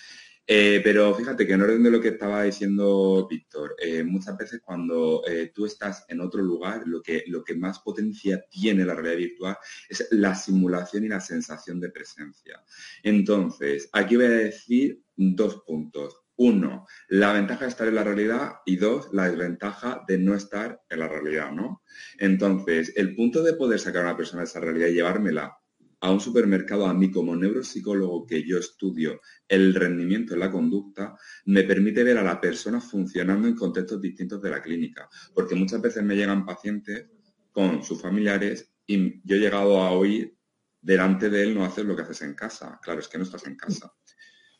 [0.46, 4.60] Eh, pero fíjate que en orden de lo que estaba diciendo Víctor, eh, muchas veces
[4.64, 8.94] cuando eh, tú estás en otro lugar, lo que, lo que más potencia tiene la
[8.94, 9.56] realidad virtual
[9.88, 12.62] es la simulación y la sensación de presencia.
[13.02, 16.18] Entonces, aquí voy a decir dos puntos.
[16.36, 20.82] Uno, la ventaja de estar en la realidad y dos, la desventaja de no estar
[20.88, 21.82] en la realidad, ¿no?
[22.18, 25.61] Entonces, el punto de poder sacar a una persona de esa realidad y llevármela
[26.02, 31.16] a un supermercado, a mí como neuropsicólogo que yo estudio el rendimiento en la conducta,
[31.44, 35.08] me permite ver a la persona funcionando en contextos distintos de la clínica.
[35.32, 37.06] Porque muchas veces me llegan pacientes
[37.52, 40.36] con sus familiares y yo he llegado a oír
[40.80, 42.80] delante de él no hacer lo que haces en casa.
[42.82, 43.92] Claro, es que no estás en casa.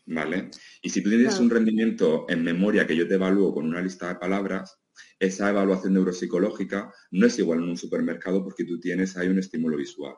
[0.06, 0.48] ¿Vale?
[0.80, 4.06] Y si tú tienes un rendimiento en memoria que yo te evalúo con una lista
[4.06, 4.78] de palabras,
[5.18, 9.76] esa evaluación neuropsicológica no es igual en un supermercado porque tú tienes ahí un estímulo
[9.76, 10.14] visual.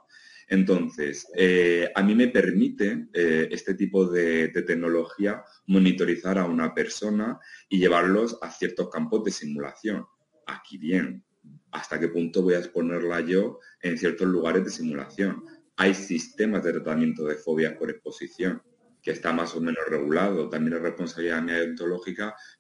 [0.48, 7.38] Entonces, eh, a mí me permite eh, este tipo de, tecnología monitorizar a una persona
[7.68, 10.06] y llevarlos a ciertos campos de simulación.
[10.46, 11.24] Aquí bien,
[11.70, 15.44] ¿hasta qué punto voy a exponerla yo en ciertos lugares de simulación?
[15.76, 18.62] Hay sistemas de tratamiento de fobias por exposición
[19.04, 20.48] que está más o menos regulado.
[20.48, 21.58] También es responsabilidad mía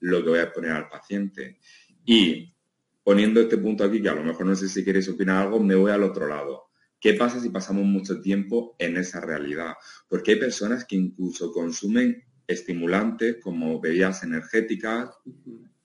[0.00, 1.58] lo que voy a exponer al paciente.
[2.04, 2.54] Y
[3.02, 5.74] poniendo este punto aquí, que a lo mejor no sé si queréis opinar algo, me
[5.74, 6.63] voy al otro lado.
[7.04, 9.74] ¿Qué pasa si pasamos mucho tiempo en esa realidad?
[10.08, 15.10] Porque hay personas que incluso consumen estimulantes como bebidas energéticas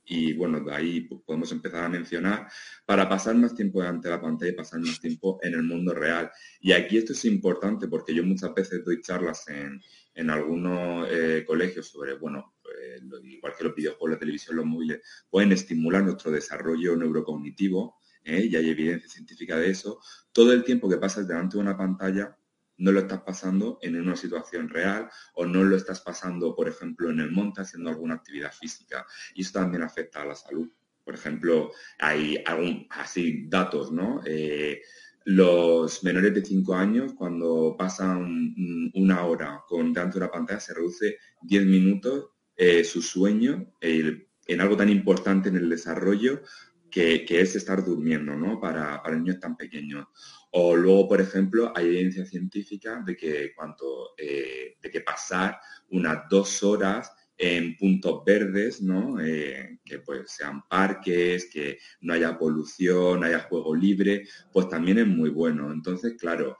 [0.06, 2.48] y bueno, de ahí podemos empezar a mencionar
[2.86, 5.94] para pasar más tiempo delante de la pantalla y pasar más tiempo en el mundo
[5.94, 6.32] real.
[6.62, 11.90] Y aquí esto es importante porque yo muchas veces doy charlas en, algunos eh, colegios
[11.90, 16.96] sobre, bueno, eh, igual que los videojuegos, la televisión, los móviles, pueden estimular nuestro desarrollo
[16.96, 18.48] neurocognitivo ¿eh?
[18.50, 20.00] y hay evidencia científica de eso,
[20.32, 22.36] todo el tiempo que pasas delante de una pantalla
[22.80, 27.10] no lo estás pasando en una situación real o no lo estás pasando, por ejemplo,
[27.10, 29.06] en el monte haciendo alguna actividad física.
[29.36, 30.70] Y eso también afecta a la salud.
[31.04, 34.22] Por ejemplo, hay algún, así datos, ¿no?
[34.26, 34.82] Eh,
[35.26, 38.56] los menores de 5 años, cuando pasan
[38.94, 44.76] una hora con de una pantalla, se reduce 10 minutos eh, su sueño en algo
[44.76, 46.42] tan importante en el desarrollo
[46.90, 48.60] que, es estar durmiendo, ¿no?
[48.60, 50.08] Para, niños tan pequeños.
[50.52, 56.28] O luego, por ejemplo, hay evidencia científica de que, cuanto, eh, de que pasar unas
[56.30, 59.20] dos horas en puntos verdes, ¿no?
[59.22, 65.08] Eh, que pues sean parques, que no haya polución, haya juego libre, pues también es
[65.08, 65.72] muy bueno.
[65.72, 66.58] Entonces, claro,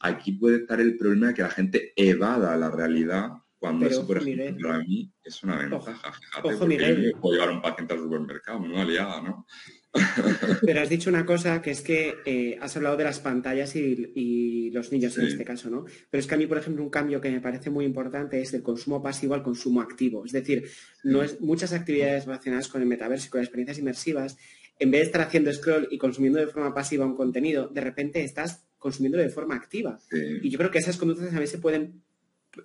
[0.00, 4.18] aquí puede estar el problema de que la gente evada la realidad cuando eso, por
[4.18, 6.12] ejemplo, para mí es una ventaja.
[6.12, 9.46] Fíjate, porque puedo llevar un paciente al supermercado, no aliada, ¿no?
[10.62, 14.68] Pero has dicho una cosa que es que eh, has hablado de las pantallas y,
[14.72, 15.84] los niños en este caso, ¿no?
[16.10, 18.52] Pero es que a mí, por ejemplo, un cambio que me parece muy importante es
[18.52, 20.24] el consumo pasivo al consumo activo.
[20.24, 20.68] Es decir,
[21.04, 24.38] no es, muchas actividades relacionadas con el metaverso y con las experiencias inmersivas,
[24.80, 28.24] en vez de estar haciendo scroll y consumiendo de forma pasiva un contenido, de repente
[28.24, 30.00] estás consumiéndolo de forma activa.
[30.42, 32.02] Y yo creo que esas conductas a veces pueden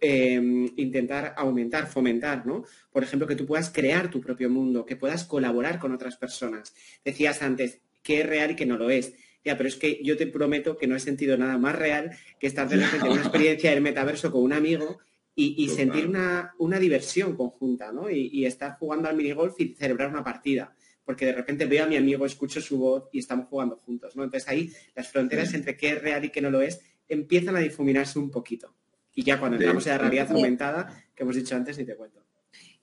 [0.01, 2.65] Em, intentar aumentar, fomentar, ¿no?
[2.91, 6.75] Por ejemplo, que tú puedas crear tu propio mundo, que puedas colaborar con otras personas.
[7.05, 9.13] Decías antes que es real y que no lo es.
[9.45, 12.47] Ya, pero es que yo te prometo que no he sentido nada más real que
[12.47, 14.99] estar de repente en una experiencia del metaverso con un amigo
[15.39, 18.09] y, sentir una, diversión conjunta, ¿no?
[18.09, 20.75] Y, estar jugando al minigolf y celebrar una partida.
[21.05, 24.25] Porque de repente veo a mi amigo, escucho su voz y estamos jugando juntos, ¿no?
[24.25, 27.59] Entonces ahí las fronteras entre qué es real y qué no lo es empiezan a
[27.59, 28.75] difuminarse un poquito.
[29.17, 32.23] Y ya cuando entramos en la realidad aumentada, que hemos dicho antes, ni te cuento.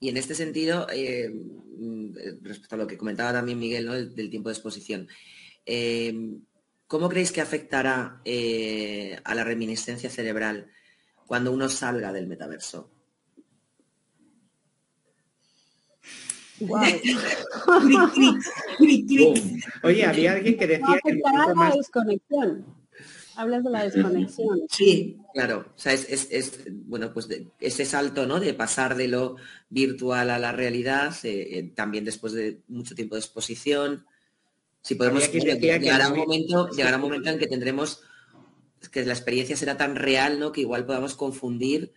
[0.01, 1.33] Y en este sentido, eh,
[2.43, 5.07] respecto a lo que comentaba también Miguel, del, tiempo de exposición,
[5.65, 6.13] eh,
[6.89, 10.73] ¿cómo creéis que afectará eh, a la reminiscencia cerebral
[11.25, 12.91] cuando uno salga del metaverso?
[19.85, 21.15] Oye, había alguien que decía que...
[21.15, 22.84] la desconexión.
[23.37, 24.61] Hablas de la desconexión.
[24.69, 25.67] Sí, claro.
[25.75, 27.29] O sea, es, bueno, pues
[27.61, 28.41] ese salto, ¿no?
[28.41, 29.37] De pasar de lo
[29.69, 34.07] virtual a la realidad, eh, eh, también después de mucho tiempo de exposición.
[34.83, 38.03] Si podemos llegar a un momento, llegará un momento en que tendremos
[38.93, 40.53] que la experiencia será tan real, ¿no?
[40.53, 41.93] Que igual podamos confundir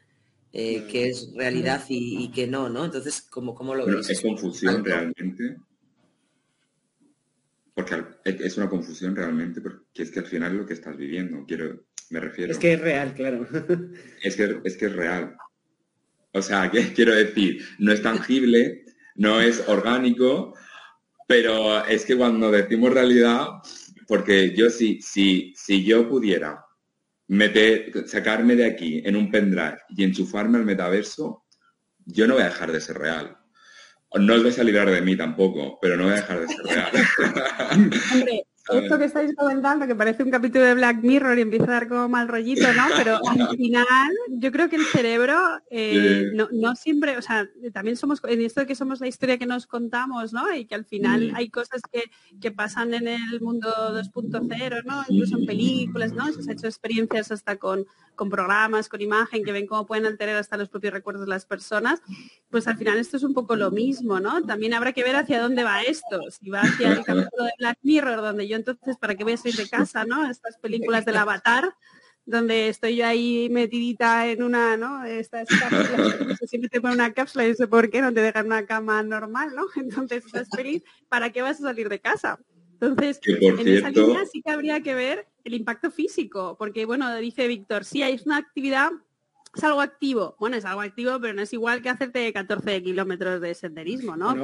[0.53, 2.85] eh, qué es realidad y, qué no, ¿no?
[2.85, 4.09] Entonces, ¿cómo, cómo lo veis?
[4.09, 5.57] Es confusión realmente
[7.77, 11.85] porque es una confusión realmente, porque es que al final lo que estás viviendo, quiero,
[12.09, 12.51] me refiero.
[12.51, 13.47] Es que es real, claro.
[14.23, 15.37] Es que es, que es real.
[16.31, 20.55] O sea, que quiero decir, no es tangible, no es orgánico,
[21.27, 23.45] pero es que cuando decimos realidad,
[24.07, 26.65] porque yo sí, si, si yo pudiera
[27.27, 31.43] meter, sacarme de aquí en un pendrive y enchufarme al metaverso,
[32.07, 33.36] yo no voy a dejar de ser real.
[34.15, 36.91] No os vais a de mí tampoco, pero no voy a dejar de ser real.
[38.73, 41.87] esto que estáis comentando, que parece un capítulo de Black Mirror y empieza a dar
[41.87, 42.83] como mal rollito, ¿no?
[42.95, 43.87] Pero al final,
[44.29, 45.37] yo creo que el cerebro
[45.69, 49.45] eh, no, siempre, o sea, también somos, en esto de que somos la historia que
[49.45, 50.53] nos contamos, ¿no?
[50.53, 55.03] Y que al final hay cosas que, pasan en el mundo 2.0, ¿no?
[55.09, 56.25] Incluso en películas, ¿no?
[56.31, 60.35] Se han hecho experiencias hasta con, con programas, con imagen, que ven cómo pueden alterar
[60.35, 62.01] hasta los propios recuerdos de las personas,
[62.49, 64.41] pues al final esto es un poco lo mismo, ¿no?
[64.43, 66.19] También habrá que ver hacia dónde va esto.
[66.31, 69.37] Si va hacia el capítulo de Black Mirror, donde yo entonces, ¿para qué voy a
[69.37, 70.29] salir de casa, no?
[70.29, 71.73] Estas películas del avatar,
[72.25, 75.05] donde estoy yo ahí metidita en una, ¿no?
[75.05, 78.47] Estas cápsulas, siempre te ponen una cápsula y no sé por qué, no te dejan
[78.47, 79.65] una cama normal, ¿no?
[79.75, 82.37] Entonces estás feliz, ¿para qué vas a salir de casa?
[82.79, 87.47] Entonces, en esa línea sí que habría que ver el impacto físico, porque bueno, dice
[87.47, 88.91] Víctor, sí, hay una actividad
[89.57, 90.35] es algo activo.
[90.39, 94.35] Bueno, es algo activo, pero no es igual que hacerte 14 kilómetros de senderismo, ¿no?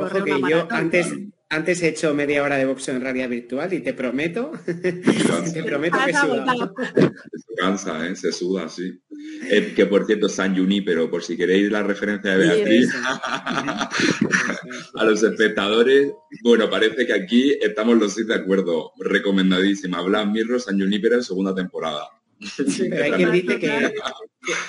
[0.50, 1.14] yo antes,
[1.50, 5.98] antes he hecho media hora de boxeo en realidad virtual y te prometo, te prometo
[6.06, 6.74] que suda.
[6.96, 8.16] Se cansa, ¿eh?
[8.16, 9.00] se suda, sí.
[9.50, 12.94] Eh, que por cierto, San pero por si queréis la referencia de Beatriz,
[14.96, 16.12] a los espectadores,
[16.44, 18.92] bueno, parece que aquí estamos los seis de acuerdo.
[18.98, 20.02] Recomendadísima.
[20.02, 22.08] Black Mirror, San Junipero en segunda temporada
[23.04, 23.94] hay quien dice que,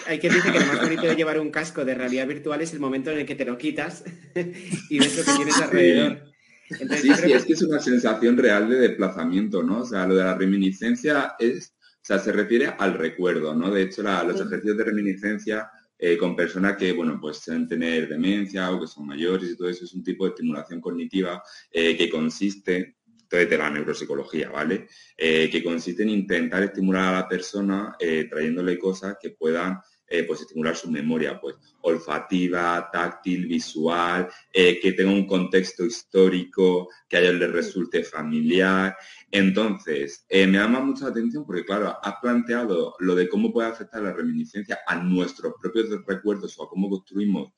[0.06, 2.72] hay quien dice que lo más bonito de llevar un casco de realidad virtual es
[2.72, 4.04] el momento en el que te lo quitas
[4.90, 6.22] y ves lo que tienes alrededor.
[6.68, 9.80] sí, sí, es que es una sensación real de desplazamiento, ¿no?
[9.80, 13.70] O sea, lo de la reminiscencia es, o sea, se refiere al recuerdo, ¿no?
[13.70, 18.70] De hecho, los ejercicios de reminiscencia eh, con personas que, bueno, pues pueden tener demencia
[18.70, 22.10] o que son mayores y todo eso es un tipo de estimulación cognitiva eh, que
[22.10, 22.96] consiste
[23.34, 24.88] de la neuropsicología, ¿vale?
[25.16, 30.24] Eh, que consiste en intentar estimular a la persona eh, trayéndole cosas que puedan eh,
[30.24, 37.20] pues estimular su memoria, pues olfativa, táctil, visual, que tenga un contexto histórico, que a
[37.20, 38.96] ellos les resulte familiar.
[39.36, 44.12] Entonces, me llama mucha atención porque, claro, has planteado lo de cómo puede afectar la
[44.12, 47.52] reminiscencia a nuestros propios recuerdos o a cómo construimos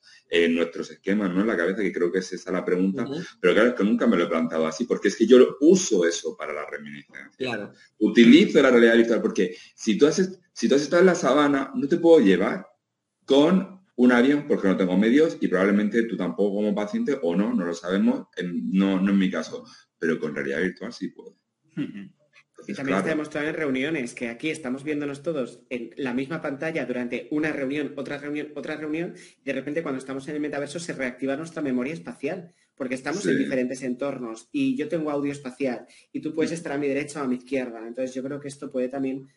[0.49, 1.41] nuestros esquemas, ¿no?
[1.41, 3.05] En la cabeza, que creo que es esa la pregunta,
[3.39, 6.03] pero claro, es que nunca me lo he planteado así, porque es que yo uso
[6.03, 7.29] eso para la reminiscencia.
[7.37, 7.71] Claro.
[7.99, 11.71] Utilizo la realidad virtual, porque si tú, haces, si tú has estado en la sabana,
[11.75, 12.65] no te puedo llevar
[13.25, 17.53] con un avión porque no tengo medios y probablemente tú tampoco como paciente o no,
[17.53, 19.63] no lo sabemos, no, no en mi caso,
[19.99, 21.37] pero con realidad virtual sí puedo.
[22.67, 26.85] Y también está demostrado en reuniones que aquí estamos viéndonos todos en la misma pantalla
[26.85, 30.79] durante una reunión, otra reunión, otra reunión, y de repente cuando estamos en el metaverso
[30.79, 35.87] se reactiva nuestra memoria espacial, porque estamos en diferentes entornos y yo tengo audio espacial
[36.11, 37.79] y tú puedes estar a mi derecha o a mi izquierda.
[37.87, 39.27] Entonces yo creo que esto puede también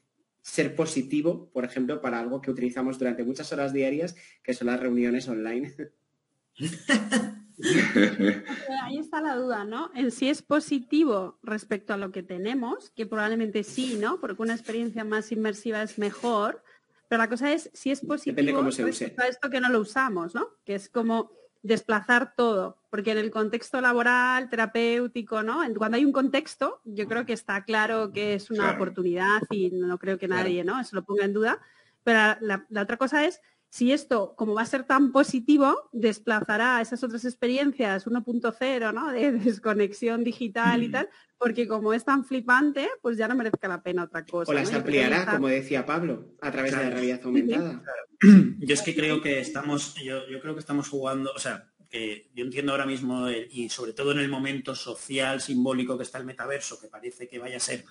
[0.42, 4.80] ser positivo, por ejemplo, para algo que utilizamos durante muchas horas diarias, que son las
[4.80, 5.72] reuniones online.
[8.82, 9.90] Ahí está la duda, ¿no?
[9.94, 14.20] En si es positivo respecto a lo que tenemos, que probablemente sí, ¿no?
[14.20, 16.62] Porque una experiencia más inmersiva es mejor,
[17.08, 20.48] pero la cosa es si es positivo respecto a esto que no lo usamos, ¿no?
[20.64, 25.60] Que es como desplazar todo, porque en el contexto laboral, terapéutico, ¿no?
[25.76, 29.98] Cuando hay un contexto, yo creo que está claro que es una oportunidad y no
[29.98, 30.80] creo que nadie, ¿no?
[30.80, 31.60] Eso lo ponga en duda.
[32.02, 37.04] Pero la, otra cosa es si esto, como va a ser tan positivo, desplazará esas
[37.04, 39.12] otras experiencias 1.0, ¿no?
[39.12, 40.92] De desconexión digital y mm.
[40.92, 44.50] tal, porque como es tan flipante, pues ya no merezca la pena otra cosa.
[44.50, 47.82] O las ampliará, como decía Pablo, a través de la realidad aumentada.
[48.58, 52.44] Yo es que creo que estamos, yo, creo que estamos jugando, o sea, que yo
[52.44, 56.78] entiendo ahora mismo, y sobre todo en el momento social, simbólico que está el metaverso,
[56.78, 57.84] que parece que vaya a ser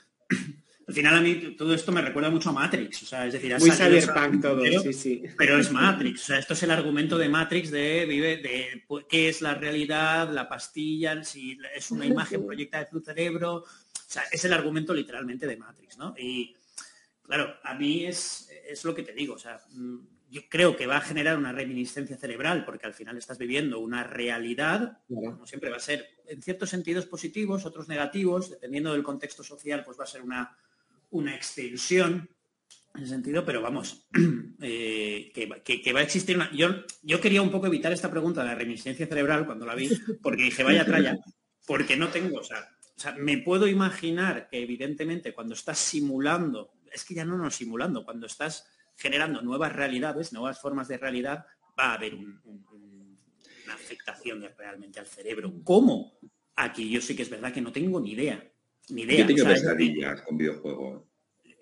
[0.89, 3.55] al final a mí todo esto me recuerda mucho a Matrix, o sea, es decir,
[3.59, 5.23] muy cyberpunk todo, sí, sí.
[5.37, 9.29] Pero es Matrix, o sea, esto es el argumento de Matrix de vive de qué
[9.29, 13.65] es la realidad, la pastilla, si es una imagen proyectada de tu cerebro, o
[14.07, 16.15] sea, es el argumento literalmente de Matrix, ¿no?
[16.17, 16.55] Y
[17.21, 19.97] claro, a mí es, es lo que te digo, o sea, mm,
[20.31, 24.03] yo creo que va a generar una reminiscencia cerebral, porque al final estás viviendo una
[24.03, 29.43] realidad, como siempre va a ser en ciertos sentidos positivos, otros negativos, dependiendo del contexto
[29.43, 30.57] social, pues va a ser una
[31.11, 32.29] una extensión
[32.95, 34.07] en ese sentido, pero vamos,
[34.61, 36.51] eh, que, va a existir una...
[36.51, 36.69] Yo,
[37.03, 39.89] yo quería un poco evitar esta pregunta de la reminiscencia cerebral cuando la vi,
[40.21, 41.17] porque dije, vaya traya,
[41.65, 42.67] porque no tengo, o sea,
[42.97, 47.55] o sea, me puedo imaginar que evidentemente cuando estás simulando, es que ya no nos
[47.55, 48.65] simulando, cuando estás
[48.97, 51.45] generando nuevas realidades, nuevas formas de realidad,
[51.79, 55.53] va a haber una afectación realmente al cerebro.
[55.63, 56.19] ¿Cómo?
[56.57, 58.43] Aquí yo sí que es verdad que no tengo ni idea.
[58.89, 59.19] Ni idea.
[59.19, 61.03] Yo tengo pesadillas con videojuegos.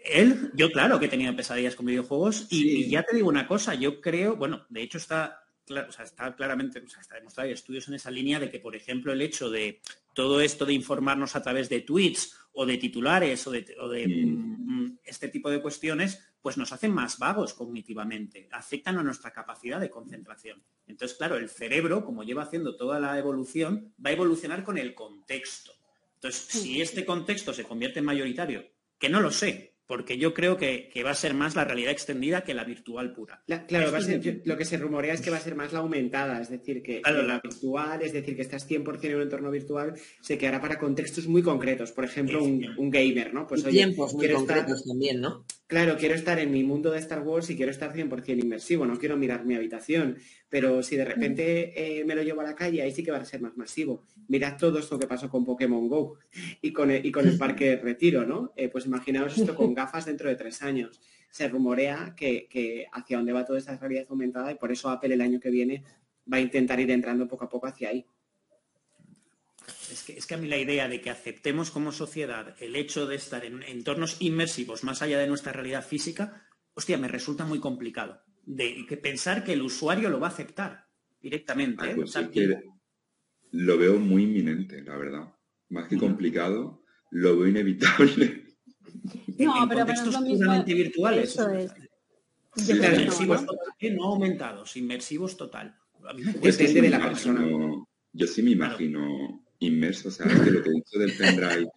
[0.06, 3.76] Él, yo claro que he tenido pesadillas con videojuegos y, ya te digo una cosa,
[3.76, 7.48] yo creo, bueno, de hecho está, claro, o sea, está claramente, o sea, está demostrado,
[7.48, 9.82] hay estudios en esa línea de que, por ejemplo, el hecho de
[10.14, 15.00] todo esto de informarnos a través de tweets o de titulares o de, mm, mm,
[15.04, 19.90] este tipo de cuestiones, pues nos hacen más vagos cognitivamente, afectan a nuestra capacidad de
[19.90, 20.64] concentración.
[20.88, 24.96] Entonces, claro, el cerebro, como lleva haciendo toda la evolución, va a evolucionar con el
[24.96, 25.74] contexto.
[26.18, 28.66] Entonces, si este contexto se convierte en mayoritario,
[28.98, 32.44] que no lo sé, porque yo creo que, va a ser más la realidad extendida
[32.44, 33.42] que la virtual pura.
[33.68, 33.92] claro,
[34.44, 37.02] lo que se rumorea es que va a ser más la aumentada, es decir, que,
[37.04, 41.28] la virtual, es decir, que estás 100% en un entorno virtual, se quedará para contextos
[41.28, 43.48] muy concretos, por ejemplo, un, gamer, ¿no?
[43.48, 45.46] Pues, tiempos muy concretos también, ¿no?
[45.68, 48.98] Claro, quiero estar en mi mundo de Star Wars y quiero estar 100% inmersivo, no
[49.00, 50.18] quiero mirar mi habitación,
[50.50, 53.18] pero si de repente eh, me lo llevo a la calle, ahí sí que va
[53.18, 54.06] a ser más masivo.
[54.28, 56.18] Mirad todo esto que pasó con Pokémon Go
[56.62, 58.54] y con el, y con el parque retiro, ¿no?
[58.56, 61.00] Eh, pues imaginaos esto con gafas dentro de tres años.
[61.30, 65.14] Se rumorea que, que hacia dónde va toda esa realidad aumentada y por eso Apple
[65.14, 65.84] el año que viene
[66.32, 68.06] va a intentar ir entrando poco a poco hacia ahí.
[69.92, 73.06] Es que, es que a mí la idea de que aceptemos como sociedad el hecho
[73.06, 77.60] de estar en entornos inmersivos más allá de nuestra realidad física, hostia, me resulta muy
[77.60, 78.22] complicado.
[78.46, 80.88] De que pensar que el usuario lo va a aceptar
[81.22, 81.92] directamente.
[81.92, 81.96] ¿eh?
[81.96, 82.16] Pues
[83.58, 85.34] lo veo muy inminente, la verdad.
[85.70, 88.46] Más que complicado, lo veo inevitable.
[89.40, 91.32] No, en pero contextos puramente virtuales.
[91.32, 91.72] Eso es.
[92.70, 93.46] Inmersivos
[93.80, 93.92] ¿eh?
[93.92, 95.76] no aumentados, inmersivos total.
[96.42, 97.46] Depende de la persona.
[98.14, 101.68] Yo sí me imagino inmerso, o sea, es que lo que he dicho del pendrive,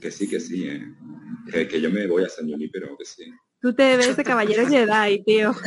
[0.00, 1.68] que sí, que sí, ¿eh?
[1.68, 3.24] que, yo me voy a San Johnny, pero que sí.
[3.60, 5.54] Tú te ves de caballero Jedi, tío.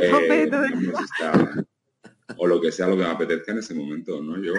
[0.00, 1.64] Eh,
[2.36, 4.42] o lo que sea lo que me apetezca en ese momento, ¿no?
[4.42, 4.54] Yo,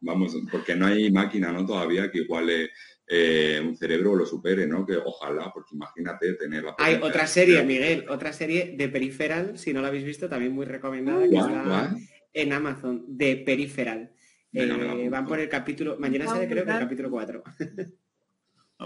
[0.00, 1.64] vamos, porque no hay máquina, ¿no?
[1.66, 2.70] Todavía que iguale
[3.06, 4.86] eh, un cerebro lo supere, ¿no?
[4.86, 6.74] Que ojalá, porque imagínate tener la...
[6.78, 10.66] Hay otra serie, Miguel, otra serie de Peripheral, si no la habéis visto, también muy
[10.66, 11.94] recomendada, que está
[12.32, 14.12] en Amazon, de Peripheral.
[14.52, 17.42] Eh, van por el capítulo, mañana sale creo que el capítulo 4.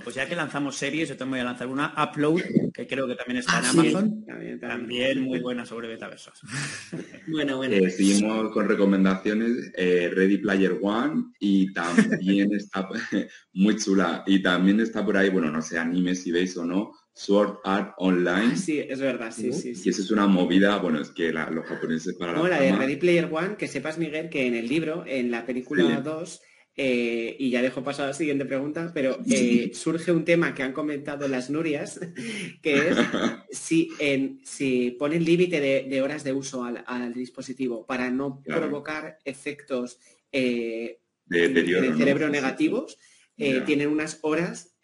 [0.03, 2.41] pues ya que lanzamos series, yo también voy a lanzar una Upload,
[2.73, 4.25] que creo que también está en ah, Amazon.
[4.61, 6.41] también, muy buena sobre metaversos.
[7.29, 7.75] bueno, bueno.
[7.75, 9.73] Eh, seguimos con recomendaciones.
[9.77, 12.89] Eh, Ready Player One y también está
[13.55, 14.23] muy chula.
[14.27, 17.95] Y también está por ahí, bueno, no sé, anime si veis o no, Sword Art
[17.99, 18.53] Online.
[18.53, 19.83] Ah, sí, es verdad, sí, sí, sí.
[19.87, 22.97] Y eso es una movida, bueno, es que los japoneses para no, la, de Ready
[22.97, 26.41] Player One, que sepas, Miguel, que en el libro, en la película 2,
[26.79, 30.63] eh, y ya dejo pasar a la siguiente pregunta, pero eh, surge un tema que
[30.63, 31.99] han comentado las Nurias,
[32.63, 32.97] que es
[33.51, 39.99] si, en, si ponen límite de, horas de uso al, dispositivo para no provocar efectos
[40.31, 42.99] eh, de, cerebro negativos.
[43.37, 44.77] tienen unas horas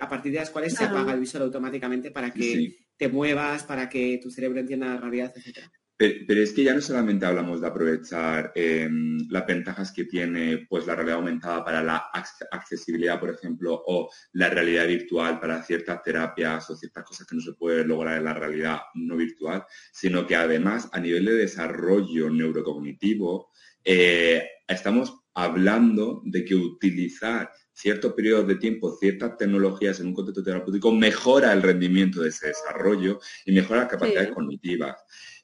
[0.00, 3.88] a partir de las cuales se apaga el visor automáticamente para que te muevas, para
[3.88, 5.68] que tu cerebro entienda la realidad, etc.
[6.00, 10.86] Pero, es que ya no solamente hablamos de aprovechar em, las ventajas que tiene pues,
[10.86, 12.08] la realidad aumentada para la
[12.50, 17.42] accesibilidad, por ejemplo, o la realidad virtual para ciertas terapias o ciertas cosas que no
[17.42, 22.30] se puede lograr en la realidad no virtual, sino que además a nivel de desarrollo
[22.30, 23.50] neurocognitivo
[23.84, 30.42] eh, estamos hablando de que utilizar ciertos periodos de tiempo, ciertas tecnologías en un contexto
[30.42, 34.96] terapéutico mejora el rendimiento de ese desarrollo y mejora las capacidades cognitivas.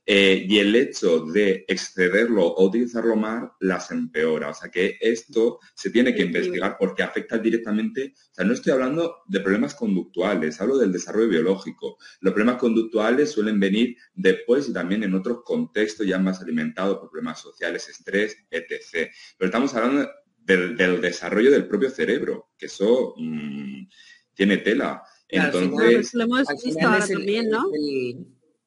[0.08, 4.50] Eh, y el hecho de excederlo o utilizarlo más las empeora.
[4.50, 8.72] O sea que esto se tiene que investigar porque afecta directamente, o sea, no estoy
[8.72, 11.98] hablando de problemas conductuales, hablo del desarrollo biológico.
[12.20, 17.10] Los problemas conductuales suelen venir después y también en otros contextos ya más alimentados por
[17.10, 19.10] problemas sociales, estrés, etc.
[19.36, 23.88] Pero estamos hablando del, desarrollo del propio cerebro, que eso mm,
[24.34, 25.02] tiene tela.
[25.28, 27.64] Entonces, lo hemos visto ahora también, ¿no?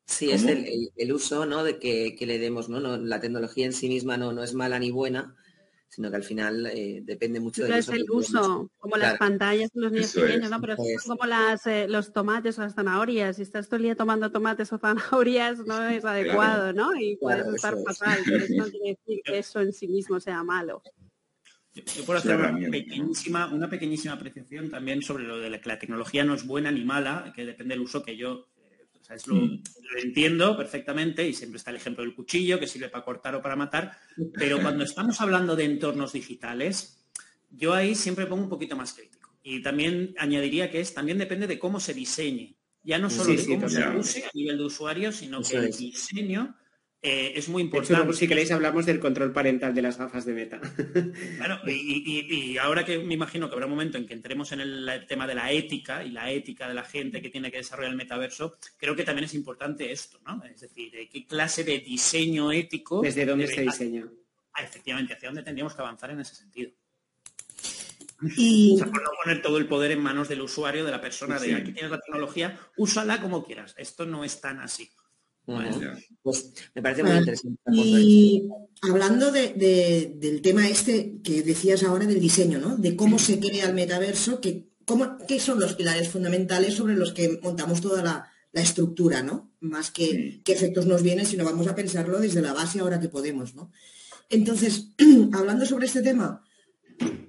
[0.09, 1.63] Sí, es el, uso ¿no?
[1.63, 2.79] de que, le demos, ¿no?
[2.79, 2.97] ¿no?
[2.97, 5.35] La tecnología en sí misma no, no es mala ni buena,
[5.87, 7.93] sino que al final eh, depende mucho del uso.
[7.93, 10.59] el uso, como las pantallas de los niños pequeños, ¿no?
[10.59, 13.35] Pero es como las, eh, los tomates o las zanahorias.
[13.35, 16.99] Si estás todo el día tomando tomates o zanahorias, no es adecuado, ¿no?
[16.99, 20.43] Y puedes estar fatal, pero eso no quiere decir que eso en sí mismo sea
[20.43, 20.81] malo.
[21.75, 26.23] Yo, puedo hacer una pequeñísima, una pequeñísima apreciación también sobre lo de que la tecnología
[26.23, 28.47] no es buena ni mala, que depende del uso que yo
[29.09, 29.31] Mm.
[29.31, 33.41] lo, entiendo perfectamente y siempre está el ejemplo del cuchillo que sirve para cortar o
[33.41, 33.97] para matar,
[34.33, 37.03] pero cuando estamos hablando de entornos digitales,
[37.49, 39.33] yo ahí siempre pongo un poquito más crítico.
[39.41, 42.55] Y también añadiría que es, también depende de cómo se diseñe.
[42.83, 46.55] Ya no solo de cómo se use a nivel de usuario, sino que el diseño
[47.01, 48.13] eh, es muy importante.
[48.13, 50.59] si queréis hablamos del control parental de las gafas de meta.
[51.37, 55.05] Bueno, y, ahora que me imagino que habrá un momento en que entremos en el
[55.07, 57.97] tema de la ética y la ética de la gente que tiene que desarrollar el
[57.97, 60.43] metaverso, creo que también es importante esto, ¿no?
[60.43, 63.01] Es decir, qué clase de diseño ético...
[63.01, 64.05] ¿Desde dónde se diseña?
[64.53, 66.71] Ah, efectivamente, hacia dónde tendríamos que avanzar en ese sentido.
[68.35, 68.73] Y...
[68.75, 71.39] O sea, por no poner todo el poder en manos del usuario, de la persona,
[71.39, 73.73] de aquí tienes la tecnología, úsala como quieras.
[73.77, 74.91] Esto no es tan así.
[76.21, 77.59] Pues me parece muy interesante.
[77.71, 78.49] Y
[78.81, 82.77] hablando del tema este que decías ahora del diseño, ¿no?
[82.77, 87.13] De cómo se crea el metaverso, que, cómo, qué son los pilares fundamentales sobre los
[87.13, 89.53] que montamos toda la, estructura, ¿no?
[89.61, 93.07] Más que qué efectos nos vienen, sino vamos a pensarlo desde la base ahora que
[93.07, 93.71] podemos, ¿no?
[94.29, 94.89] Entonces,
[95.33, 96.43] hablando sobre este tema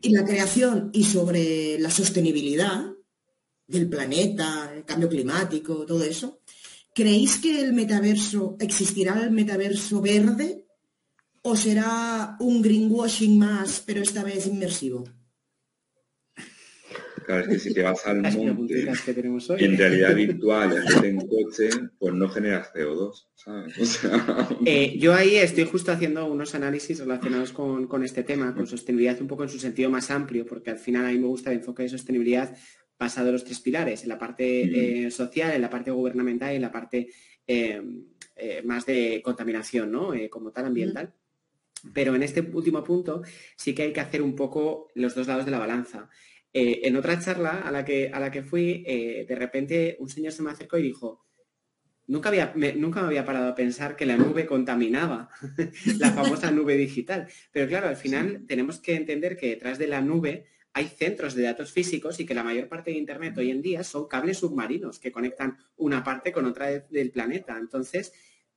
[0.03, 2.87] y la creación y sobre la sostenibilidad
[3.71, 6.40] del planeta, el cambio climático, todo eso,
[6.95, 10.67] ¿Creéis que el metaverso, existirá el metaverso verde
[11.43, 15.05] o será un greenwashing más, pero esta vez inmersivo?
[17.25, 18.89] Claro, es que si te vas al monte
[19.59, 21.69] en realidad virtual en coche,
[21.99, 23.27] pues no generas CO2,
[24.67, 29.29] eh, yo ahí estoy justo haciendo unos análisis relacionados con, este tema, con sostenibilidad un
[29.29, 31.85] poco en su sentido más amplio, porque al final a mí me gusta el enfoque
[31.85, 32.55] de sostenibilidad
[33.01, 36.57] basado en los tres pilares, en la parte eh, social, en la parte gubernamental y
[36.57, 37.09] en la parte
[37.47, 37.83] eh,
[38.37, 40.13] eh, más de contaminación, ¿no?
[40.29, 41.15] como tal ambiental.
[41.95, 43.23] Pero en este último punto
[43.57, 46.11] sí que hay que hacer un poco los dos lados de la balanza.
[46.53, 50.43] en otra charla a la que, a la que fui, de repente un señor se
[50.43, 51.25] me acercó y dijo,
[52.07, 55.31] nunca, había, nunca me había parado a pensar que la nube contaminaba,
[55.99, 57.29] la famosa nube digital.
[57.51, 61.43] Pero claro, al final tenemos que entender que detrás de la nube hay centros de
[61.43, 64.99] datos físicos y que la mayor parte de Internet hoy en día son cables submarinos
[64.99, 67.59] que conectan una parte con otra del planeta.
[67.59, 68.13] Entonces,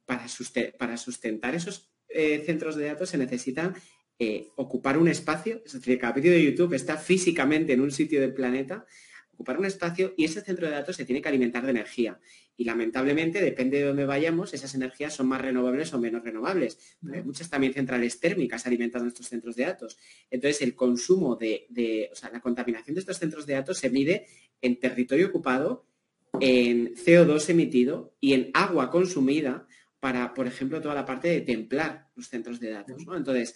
[0.05, 3.73] para, sustentar esos eh, centros de datos se necesita
[4.19, 8.21] eh, ocupar un espacio, es decir, cada vídeo de YouTube está físicamente en un sitio
[8.21, 8.85] del planeta
[9.43, 12.17] ocupar un espacio y ese centro de datos se tiene que alimentar de energía.
[12.55, 16.97] Y lamentablemente, depende de dónde vayamos, esas energías son más renovables o menos renovables.
[17.11, 19.97] hay muchas también centrales térmicas alimentando estos centros de datos.
[20.31, 24.27] Entonces, el consumo de, o sea, la contaminación de estos centros de datos se mide
[24.61, 25.85] en territorio ocupado,
[26.39, 29.67] en CO2 emitido y en agua consumida
[29.99, 33.03] para, por ejemplo, toda la parte de templar los centros de datos.
[33.13, 33.55] Entonces,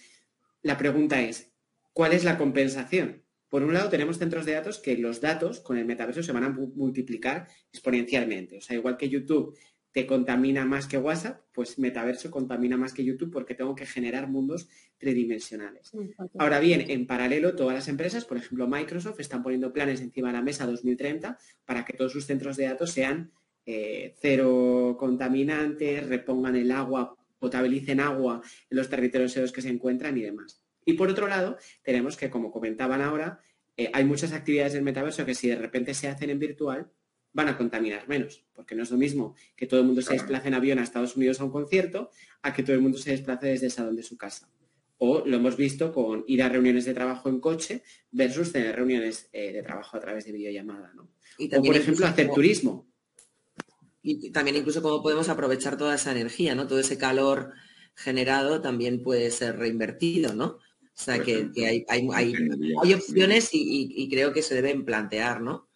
[0.64, 1.54] la pregunta es,
[1.94, 3.24] ¿cuál es la compensación?
[3.50, 6.44] Por un lado, tenemos centros de datos que los datos con el metaverso se van
[6.44, 8.58] a multiplicar exponencialmente.
[8.58, 9.58] O sea, igual que YouTube
[9.98, 14.30] te contamina más que WhatsApp, pues metaverso contamina más que YouTube porque tengo que generar
[14.30, 14.70] mundos
[15.00, 15.92] tridimensionales.
[16.38, 20.34] Ahora bien, en paralelo, todas las empresas, por ejemplo Microsoft, están poniendo planes encima de
[20.34, 23.32] la mesa 2030 para que todos sus centros de datos sean
[23.66, 29.70] eh, cero contaminantes, repongan el agua, potabilicen agua en los territorios en los que se
[29.70, 30.62] encuentran y demás.
[30.88, 33.42] Y por otro lado, tenemos que, como comentaban ahora,
[33.76, 36.90] eh, hay muchas actividades del metaverso que si de repente se hacen en virtual,
[37.34, 40.48] van a contaminar menos, porque no es lo mismo que todo el mundo se desplace
[40.48, 42.10] en avión a Estados Unidos a un concierto,
[42.42, 44.50] a que todo el mundo se desplace desde el salón de su casa.
[44.98, 49.28] O lo hemos visto con ir a reuniones de trabajo en coche versus tener reuniones
[49.34, 50.94] eh, de trabajo a través de videollamada.
[50.96, 51.10] ¿no?
[51.38, 52.88] Y o, por ejemplo, hacer turismo.
[54.02, 56.66] Y también incluso cómo podemos aprovechar toda esa energía, ¿no?
[56.66, 57.52] Todo ese calor
[57.94, 60.60] generado también puede ser reinvertido, ¿no?
[60.98, 65.70] O sea, que, hay, hay, opciones y, creo que se deben plantear, ¿no?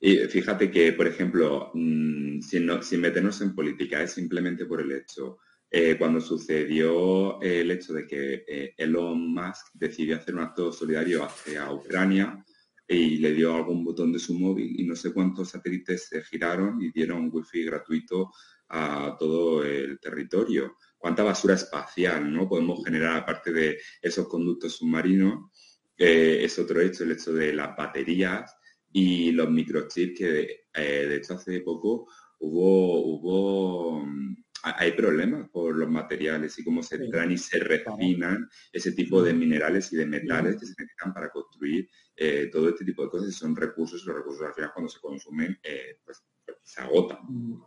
[0.00, 5.36] Y fíjate que, por ejemplo, mm, sin, meternos en política, es simplemente por el hecho,
[5.70, 11.22] eh, cuando sucedió el hecho de que eh, Elon Musk decidió hacer un acto solidario
[11.22, 12.42] hacia Ucrania
[12.88, 16.80] y le dio algún botón de su móvil y no sé cuántos satélites se giraron
[16.82, 18.32] y dieron wifi gratuito
[18.70, 22.48] a todo el territorio cuánta basura espacial ¿no?
[22.48, 25.50] podemos generar aparte de esos conductos submarinos.
[25.96, 28.54] es otro hecho, el hecho de las baterías
[28.92, 32.06] y los microchips que eh, de hecho hace poco
[32.40, 38.46] hubo, hubo mm, hay problemas por los materiales y cómo se traen y se refinan
[38.70, 42.84] ese tipo de minerales y de metales que se necesitan para construir eh, todo este
[42.84, 43.34] tipo de cosas.
[43.34, 46.22] Son recursos y los recursos al final cuando se consumen eh, pues,
[46.62, 47.20] se agotan.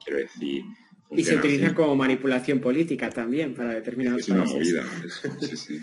[0.03, 0.63] Quiero decir,
[1.15, 4.83] y se utiliza como manipulación política también para determinados es una movida,
[5.39, 5.79] sí, sí.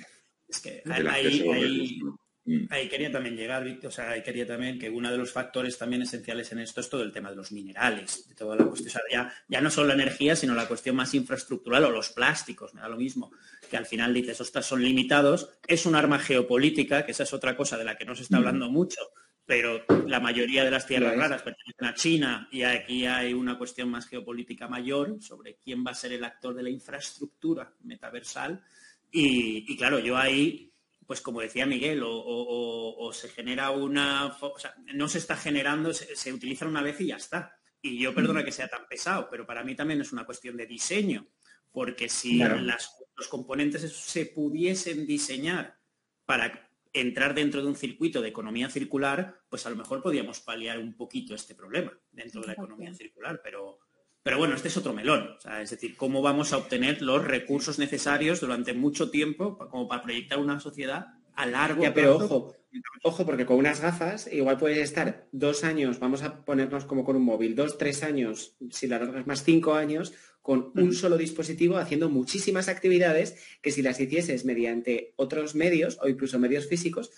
[0.48, 2.00] Es que ahí,
[2.44, 2.66] mm.
[2.70, 6.02] ahí, quería también llegar, o sea, ahí quería también que uno de los factores también
[6.02, 9.08] esenciales en esto es todo el tema de los minerales, de toda la cuestión, o
[9.08, 12.80] sea, ya, no solo la energía, sino la cuestión más infraestructural o los plásticos, me
[12.80, 13.30] da lo mismo,
[13.70, 17.56] que al final dices, ostras, son limitados, es un arma geopolítica, que esa es otra
[17.56, 18.40] cosa de la que no se está mm.
[18.40, 19.00] hablando mucho,
[19.46, 23.88] pero la mayoría de las tierras raras pertenecen a China y aquí hay una cuestión
[23.90, 28.62] más geopolítica mayor sobre quién va a ser el actor de la infraestructura metaversal.
[29.10, 30.72] Y, claro, yo ahí,
[31.04, 34.26] pues como decía Miguel, o, se genera una...
[34.40, 37.56] O sea, no se está generando, se, utiliza una vez y ya está.
[37.82, 40.66] Y yo perdona que sea tan pesado, pero para mí también es una cuestión de
[40.66, 41.26] diseño,
[41.72, 45.76] porque si los componentes se pudiesen diseñar
[46.24, 50.78] para entrar dentro de un circuito de economía circular, pues a lo mejor podríamos paliar
[50.78, 53.78] un poquito este problema dentro de la economía circular, pero,
[54.22, 55.36] pero bueno, este es otro melón.
[55.60, 60.38] es decir, cómo vamos a obtener los recursos necesarios durante mucho tiempo como para proyectar
[60.38, 62.54] una sociedad a largo ya, Pero ojo,
[63.04, 67.16] ojo, porque con unas gafas igual puedes estar dos años, vamos a ponernos como con
[67.16, 70.12] un móvil, dos, tres años, si la es más cinco años,
[70.50, 76.08] con un solo dispositivo haciendo muchísimas actividades que si las hicieses mediante otros medios o
[76.08, 77.12] incluso medios físicos,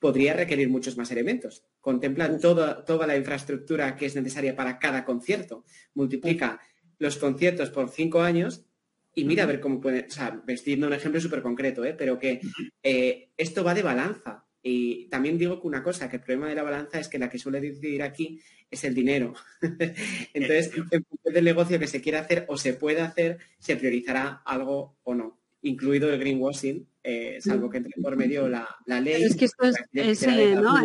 [0.00, 1.64] podría requerir muchos más elementos.
[1.80, 5.64] Contempla toda, toda la infraestructura que es necesaria para cada concierto.
[5.94, 6.58] Multiplica
[6.98, 8.66] los conciertos por cinco años
[9.14, 11.94] y mira a ver cómo puede, o sea, vestiendo un ejemplo súper concreto, ¿eh?
[11.96, 12.40] pero que
[12.82, 14.43] eh, esto va de balanza.
[14.66, 17.28] Y también digo que una cosa, que el problema de la balanza es que la
[17.28, 18.40] que suele decidir aquí
[18.70, 19.34] es el dinero.
[20.32, 24.40] Entonces, en función del negocio que se quiera hacer o se puede hacer, se priorizará
[24.46, 29.22] algo o no, incluido el greenwashing, eh, salvo que entre por medio la, ley.
[29.22, 29.76] es que esto es,
[30.56, 30.78] ¿no?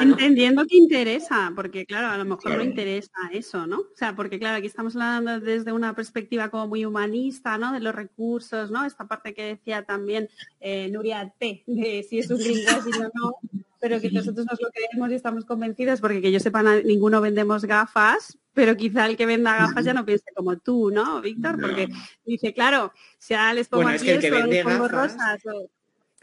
[0.00, 3.78] entendiendo que interesa, porque claro, a lo mejor no interesa eso, ¿no?
[3.78, 7.72] O sea, porque claro, aquí estamos hablando desde una perspectiva como muy humanista, ¿no?
[7.72, 8.84] De los recursos, ¿no?
[8.84, 10.28] Esta parte que decía también
[10.60, 14.68] eh, Nuria T, de si es un greenwashing o no pero que nosotros nos lo
[14.70, 19.26] creemos y estamos convencidos porque que yo sepa ninguno vendemos gafas, pero quizá el que
[19.26, 21.60] venda gafas ya no piense como tú, ¿no, Víctor?
[21.60, 21.88] Porque
[22.24, 25.40] dice, claro, si ahora les pongo aquí es que rosas.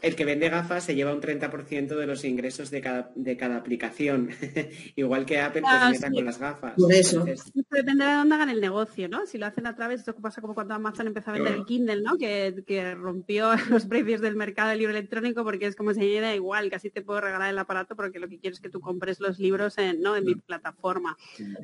[0.02, 3.56] El que vende gafas se lleva un 30% de los ingresos de cada, de cada
[3.56, 4.30] aplicación.
[4.96, 6.74] Igual que Apple pues ah, con las gafas.
[6.76, 7.24] Por eso.
[7.24, 9.26] Depende de dónde hagan el negocio, ¿no?
[9.26, 12.02] Si lo hacen a través, esto pasa como cuando Amazon empezó a vender el Kindle,
[12.02, 12.16] ¿no?
[12.16, 16.34] Que, que, rompió los precios del mercado del libro electrónico porque es como se da
[16.34, 19.20] igual, casi te puedo regalar el aparato porque lo que quiero es que tú compres
[19.20, 20.16] los libros en, ¿no?
[20.16, 21.16] en mi plataforma.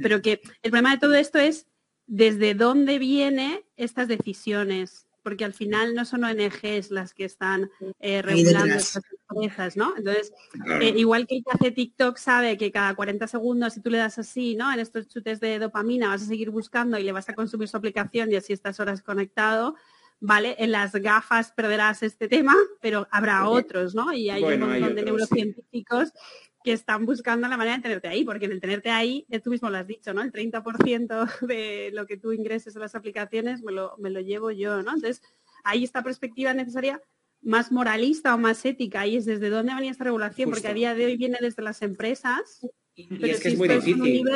[0.03, 1.67] Pero que el problema de todo esto es
[2.07, 7.69] desde dónde vienen estas decisiones porque al final no son ONGs las que están
[7.99, 9.93] eh, regulando estas empresas, ¿no?
[9.97, 10.33] Entonces,
[10.81, 13.99] eh, igual que el que hace TikTok sabe que cada 40 segundos, si tú le
[13.99, 14.73] das así, ¿no?
[14.73, 17.77] En estos chutes de dopamina vas a seguir buscando y le vas a consumir su
[17.77, 19.75] aplicación y así estas horas conectado,
[20.21, 20.55] ¿vale?
[20.61, 24.13] En las gafas perderás este tema, pero habrá otros, ¿no?
[24.13, 26.13] Y hay un montón de neurocientíficos
[26.67, 29.71] que están buscando la manera de tenerte ahí, porque en el tenerte ahí, tú mismo
[29.71, 30.21] lo has dicho, ¿no?
[30.21, 34.51] El 30% de lo que tú ingreses en las aplicaciones me lo, me lo llevo
[34.51, 34.93] yo, ¿no?
[34.93, 35.23] Entonces,
[35.63, 37.01] ahí esta perspectiva necesaria
[37.41, 40.97] más moralista o más ética, y es desde dónde venía esta regulación, porque a día
[40.97, 44.29] de hoy viene desde las empresas, y, es que es muy difícil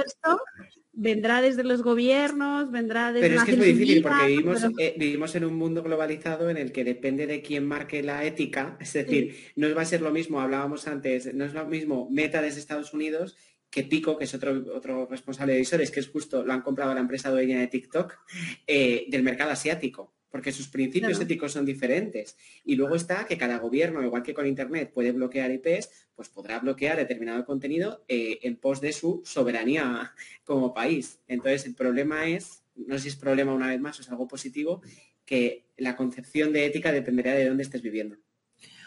[0.93, 4.95] vendrá desde los gobiernos, vendrá desde Pero es que es muy difícil porque vivimos, eh,
[4.99, 8.93] vivimos en un mundo globalizado en el que depende de quién marque la ética, es
[8.93, 12.61] decir, no va a ser lo mismo, hablábamos antes, no es lo mismo Meta desde
[12.61, 13.37] Estados Unidos
[13.71, 16.93] que Pico, que es otro, otro responsable de visores, que es justo, lo han comprado
[16.93, 18.19] la empresa dueña de TikTok,
[18.67, 22.37] eh, del mercado asiático porque sus principios éticos son diferentes.
[22.65, 26.59] Y luego está que cada gobierno, igual que con Internet, puede bloquear IPs, pues podrá
[26.61, 30.13] bloquear determinado contenido eh, en pos de su soberanía
[30.45, 31.19] como país.
[31.29, 34.29] Entonces, el problema es, no sé si es problema una vez más o es algo
[34.29, 34.83] positivo,
[35.25, 38.17] que la concepción de ética dependerá de dónde estés viviendo.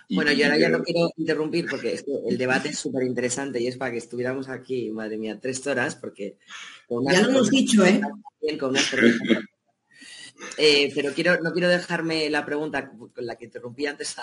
[0.09, 3.77] Bueno, yo ahora ya no quiero interrumpir porque el debate es súper interesante y es
[3.77, 6.37] para que estuviéramos aquí, madre mía, tres horas, porque...
[7.11, 8.01] ya lo hemos dicho, ¿eh?
[8.59, 8.75] Con
[10.57, 14.15] eh, pero quiero, no quiero dejarme la pregunta con la que interrumpí antes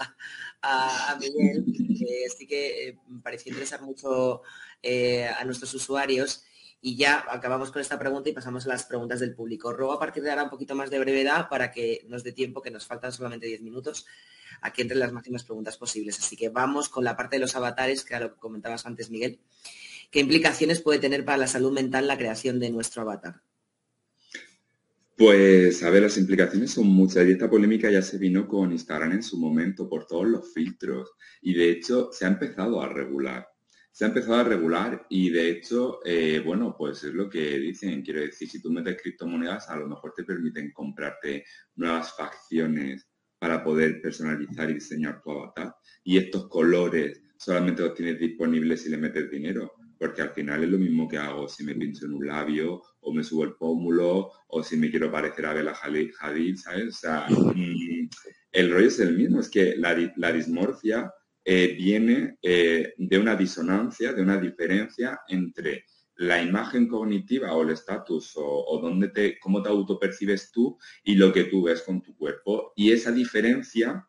[0.62, 4.42] a, Miguel, que sí que eh, pareció interesar mucho
[4.82, 6.44] eh, a nuestros usuarios.
[6.82, 9.70] Y ya acabamos con esta pregunta y pasamos a las preguntas del público.
[9.72, 12.62] Ruego a partir de ahora un poquito más de brevedad para que nos dé tiempo,
[12.62, 14.06] que nos faltan solamente 10 minutos,
[14.62, 16.18] a que entren las máximas preguntas posibles.
[16.18, 19.10] Así que vamos con la parte de los avatares, que era lo que comentabas antes,
[19.10, 19.40] Miguel.
[20.10, 23.42] ¿Qué implicaciones puede tener para la salud mental la creación de nuestro avatar?
[25.20, 29.12] Pues, a ver, las implicaciones son muchas y esta polémica ya se vino con Instagram
[29.12, 31.10] en su momento por todos los filtros
[31.42, 33.46] y de hecho se ha empezado a regular.
[33.92, 38.00] Se ha empezado a regular y de hecho, eh, bueno, pues es lo que dicen.
[38.00, 41.44] Quiero decir, si tú metes criptomonedas, a lo mejor te permiten comprarte
[41.74, 43.06] nuevas facciones
[43.38, 45.74] para poder personalizar y diseñar tu avatar.
[46.02, 49.70] Y estos colores solamente los tienes disponibles si le metes dinero
[50.00, 53.12] porque al final es lo mismo que hago si me pincho en un labio o
[53.12, 56.88] me subo el pómulo o si me quiero parecer a Bella Hadid, ¿sabes?
[56.88, 58.08] O sea, mm,
[58.50, 61.12] el rollo es el mismo, es que la, dismorfia
[61.44, 65.84] eh, viene eh, de una disonancia, de una diferencia entre
[66.14, 71.16] la imagen cognitiva o el estatus o, o dónde te, cómo te autopercibes tú y
[71.16, 72.72] lo que tú ves con tu cuerpo.
[72.74, 74.08] Y esa diferencia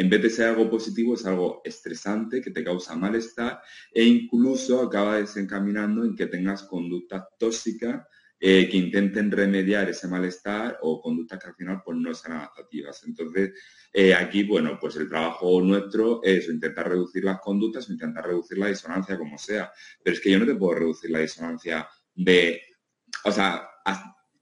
[0.00, 3.60] en vez de ser algo positivo, es algo estresante que te causa malestar
[3.92, 8.06] e incluso acaba desencaminando en que tengas conductas tóxicas
[8.40, 13.02] eh, que intenten remediar ese malestar o conductas que al final pues, no sean adaptativas.
[13.04, 13.52] Entonces,
[13.92, 18.56] eh, aquí, bueno, pues el trabajo nuestro es intentar reducir las conductas o intentar reducir
[18.56, 19.70] la disonancia como sea.
[20.02, 22.62] Pero es que yo no te puedo reducir la disonancia de,
[23.24, 23.68] o sea,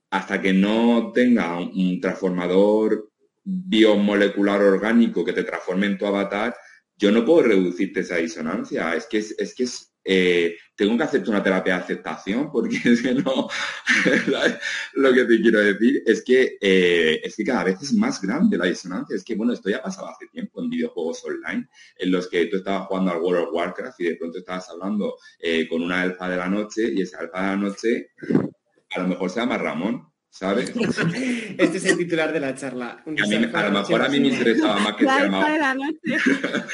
[0.09, 3.08] hasta que no tenga un transformador
[3.49, 6.55] biomolecular orgánico que te transforme en tu avatar,
[6.95, 8.93] yo no puedo reducirte esa disonancia.
[8.93, 13.01] Es que es, que es, eh, tengo que hacerte una terapia de aceptación porque es
[13.01, 13.47] que no,
[14.93, 18.57] lo que te quiero decir es que, eh, es que cada vez es más grande
[18.57, 19.15] la disonancia.
[19.15, 22.57] Es que, bueno, esto ya pasaba hace tiempo en videojuegos online, en los que tú
[22.57, 26.29] estabas jugando al World of Warcraft y de pronto estabas hablando eh, con una elfa
[26.29, 28.11] de la noche y esa elfa de la noche
[28.91, 30.71] a lo mejor se llama Ramón ¿sabes?
[31.57, 33.03] Este es el titular de la charla.
[33.05, 35.75] A, lo mejor a mí me interesaba más que se llamara...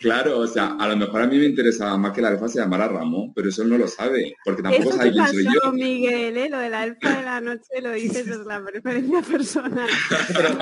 [0.00, 2.58] Claro, o sea, a lo mejor a mí me interesaba más que la alfa se
[2.58, 5.72] llamara Ramón, pero eso no lo sabe, porque tampoco sabe quién soy yo.
[5.72, 6.48] Miguel, ¿eh?
[6.50, 9.88] lo de la alfa de la noche lo dices es la preferencia personal.
[10.26, 10.58] Pero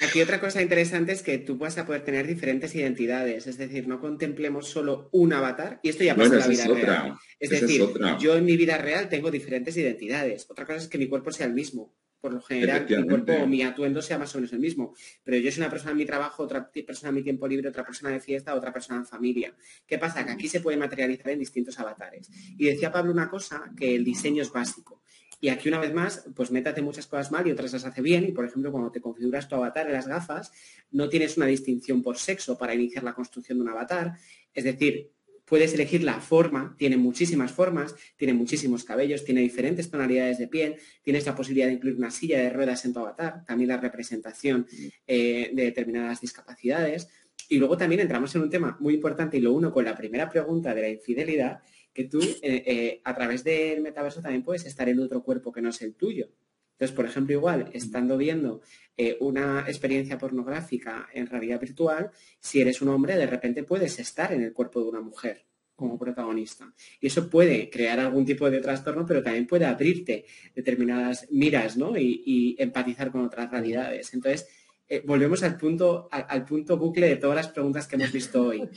[0.00, 3.88] aquí otra cosa interesante es que tú vas a poder tener diferentes identidades, es decir,
[3.88, 7.14] no contemplemos solo un avatar, y esto ya pasa en la vida real.
[7.40, 7.82] Es decir,
[8.20, 10.46] yo en mi vida real tengo diferentes identidades.
[10.48, 11.92] Otra cosa es que mi cuerpo sea el mismo
[12.24, 14.94] por lo general mi cuerpo o mi atuendo sea más o menos el mismo.
[15.24, 17.84] Pero yo soy una persona en mi trabajo, otra persona en mi tiempo libre, otra
[17.84, 19.54] persona de fiesta, otra persona en familia.
[19.86, 20.24] ¿Qué pasa?
[20.24, 22.30] Que aquí se puede materializar en distintos avatares.
[22.56, 25.02] Y decía Pablo una cosa, que el diseño es básico.
[25.38, 28.00] Y aquí una vez más, pues Meta hace muchas cosas mal y otras las hace
[28.00, 28.24] bien.
[28.24, 30.50] Y por ejemplo, cuando te configuras tu avatar en las gafas,
[30.92, 34.14] no tienes una distinción por sexo para iniciar la construcción de un avatar.
[34.54, 35.10] Es decir,
[35.44, 40.76] Puedes elegir la forma, tiene muchísimas formas, tiene muchísimos cabellos, tiene diferentes tonalidades de piel,
[41.02, 44.66] tienes la posibilidad de incluir una silla de ruedas en tu avatar, también la representación
[45.06, 47.08] eh, de determinadas discapacidades.
[47.48, 50.30] Y luego también entramos en un tema muy importante y lo uno con la primera
[50.30, 51.60] pregunta de la infidelidad,
[51.92, 55.60] que tú eh, eh, a través del metaverso también puedes estar en otro cuerpo que
[55.60, 56.28] no es el tuyo.
[56.74, 58.60] Entonces, por ejemplo, igual, estando viendo
[58.96, 62.10] eh, una experiencia pornográfica en realidad virtual,
[62.40, 65.46] si eres un hombre, de repente puedes estar en el cuerpo de una mujer
[65.76, 66.72] como protagonista.
[67.00, 71.96] Y eso puede crear algún tipo de trastorno, pero también puede abrirte determinadas miras ¿no?
[71.96, 74.14] y, empatizar con otras realidades.
[74.14, 74.48] Entonces,
[74.86, 78.68] eh, volvemos al punto, al, punto bucle de todas las preguntas que hemos visto hoy,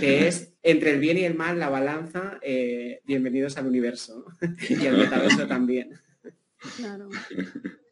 [0.00, 4.24] que es entre el bien y el mal, la balanza, eh, bienvenidos al universo
[4.68, 5.90] y al metaverso también.
[6.76, 7.08] Claro.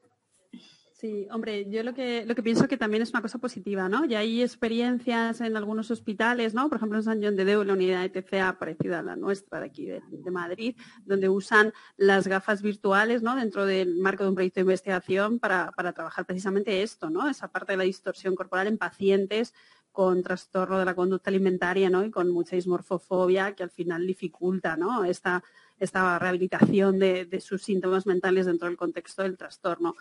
[1.03, 4.05] Sí, hombre, yo lo que, lo que pienso que también es una cosa positiva, ¿no?
[4.05, 6.69] Ya hay experiencias en algunos hospitales, ¿no?
[6.69, 9.59] Por ejemplo, en San John de Deu, la unidad de TCA parecida a la nuestra
[9.59, 13.35] de aquí de, Madrid, donde usan las gafas virtuales, ¿no?
[13.35, 17.29] Dentro del marco de un proyecto de investigación para, para trabajar precisamente esto, ¿no?
[17.29, 19.55] Esa parte de la distorsión corporal en pacientes
[19.91, 22.05] con trastorno de la conducta alimentaria, ¿no?
[22.05, 25.05] Y con mucha dismorfofobia que al final dificulta, ¿no?
[25.05, 25.43] Esta,
[25.83, 29.95] esta rehabilitación de, de sus síntomas mentales dentro del contexto del trastorno.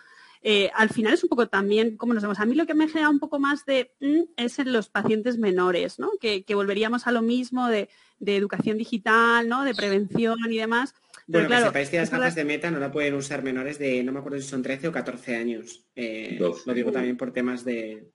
[0.43, 2.39] Eh, al final es un poco también como nos vemos.
[2.39, 5.37] A mí lo que me genera un poco más de mm, es en los pacientes
[5.37, 6.09] menores, ¿no?
[6.19, 7.89] Que, volveríamos a lo mismo de,
[8.25, 9.63] educación digital, ¿no?
[9.63, 10.95] De prevención y demás.
[11.27, 13.77] Pero bueno, claro, que sepáis que las gafas de meta no la pueden usar menores
[13.77, 15.85] de, no me acuerdo si son 13 o 14 años.
[15.95, 18.11] Eh, lo digo también por temas de,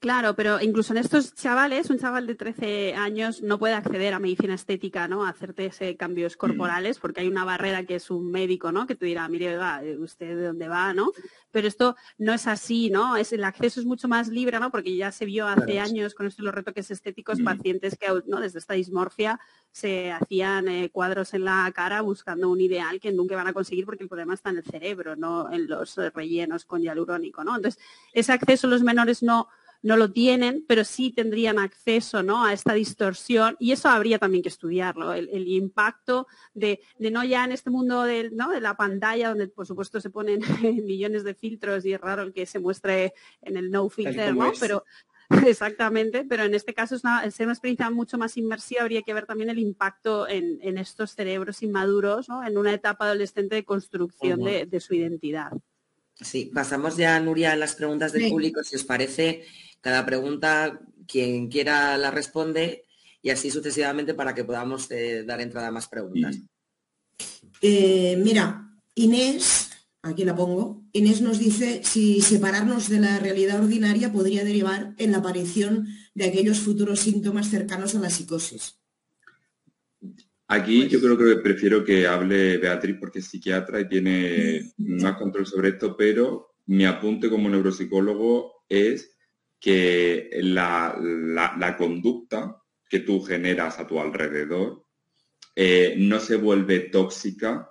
[0.00, 4.20] Claro, pero incluso en estos chavales, un chaval de 13 años no puede acceder a
[4.20, 5.24] medicina estética, ¿no?
[5.24, 6.38] A hacerte ese cambios mm.
[6.38, 8.86] corporales, porque hay una barrera que es un médico, ¿no?
[8.86, 11.10] Que te dirá, mire, va, eh, usted de dónde va, ¿no?
[11.50, 13.16] Pero esto no es así, ¿no?
[13.16, 14.70] Es, el acceso es mucho más libre, ¿no?
[14.70, 17.44] Porque ya se vio hace años con estos los retoques estéticos, mm.
[17.44, 18.40] pacientes que, ¿no?
[18.40, 19.40] Desde esta dismorfia
[19.72, 23.84] se hacían eh, cuadros en la cara buscando un ideal que nunca van a conseguir
[23.84, 27.56] porque el problema está en el cerebro, no en los rellenos con hialurónico, ¿no?
[27.56, 27.82] Entonces,
[28.12, 29.48] ese acceso los menores no
[29.82, 32.44] no lo tienen, pero sí tendrían acceso ¿no?
[32.44, 37.52] a esta distorsión y eso habría también que estudiarlo, el, impacto de, no ya en
[37.52, 38.50] este mundo de, ¿no?
[38.50, 40.40] de la pantalla donde por supuesto se ponen
[40.84, 44.52] millones de filtros y es raro el que se muestre en el no filter, ¿no?
[44.58, 44.84] Pero
[45.46, 49.12] Exactamente, pero en este caso es una, ser una experiencia mucho más inmersiva, habría que
[49.12, 52.46] ver también el impacto en, estos cerebros inmaduros, ¿no?
[52.46, 55.52] en una etapa adolescente de construcción de, su identidad.
[56.14, 59.44] Sí, pasamos ya, Nuria, a las preguntas del público, si os parece.
[59.80, 62.84] Cada pregunta, quien quiera la responde
[63.22, 66.38] y así sucesivamente para que podamos eh, dar entrada a más preguntas.
[67.60, 69.70] Eh, mira, Inés,
[70.02, 75.12] aquí la pongo, Inés nos dice si separarnos de la realidad ordinaria podría derivar en
[75.12, 78.76] la aparición de aquellos futuros síntomas cercanos a la psicosis.
[80.50, 85.02] Aquí pues yo creo que prefiero que hable Beatriz porque es psiquiatra y tiene mm.
[85.02, 89.17] más control sobre esto, pero mi apunte como neuropsicólogo es
[89.60, 94.86] que la, conducta que tú generas a tu alrededor
[95.54, 97.68] eh, no se vuelve tóxica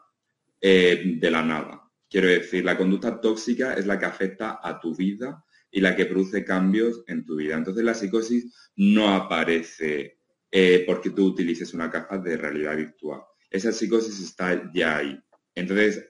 [0.62, 1.84] eh, de la nada.
[2.10, 6.06] Quiero decir, la conducta tóxica es la que afecta a tu vida y la que
[6.06, 7.56] produce cambios en tu vida.
[7.56, 10.20] Entonces la psicosis no aparece
[10.52, 13.22] eh, porque tú utilices una caja de realidad virtual.
[13.50, 15.20] Esa psicosis está ya ahí.
[15.56, 16.08] Entonces,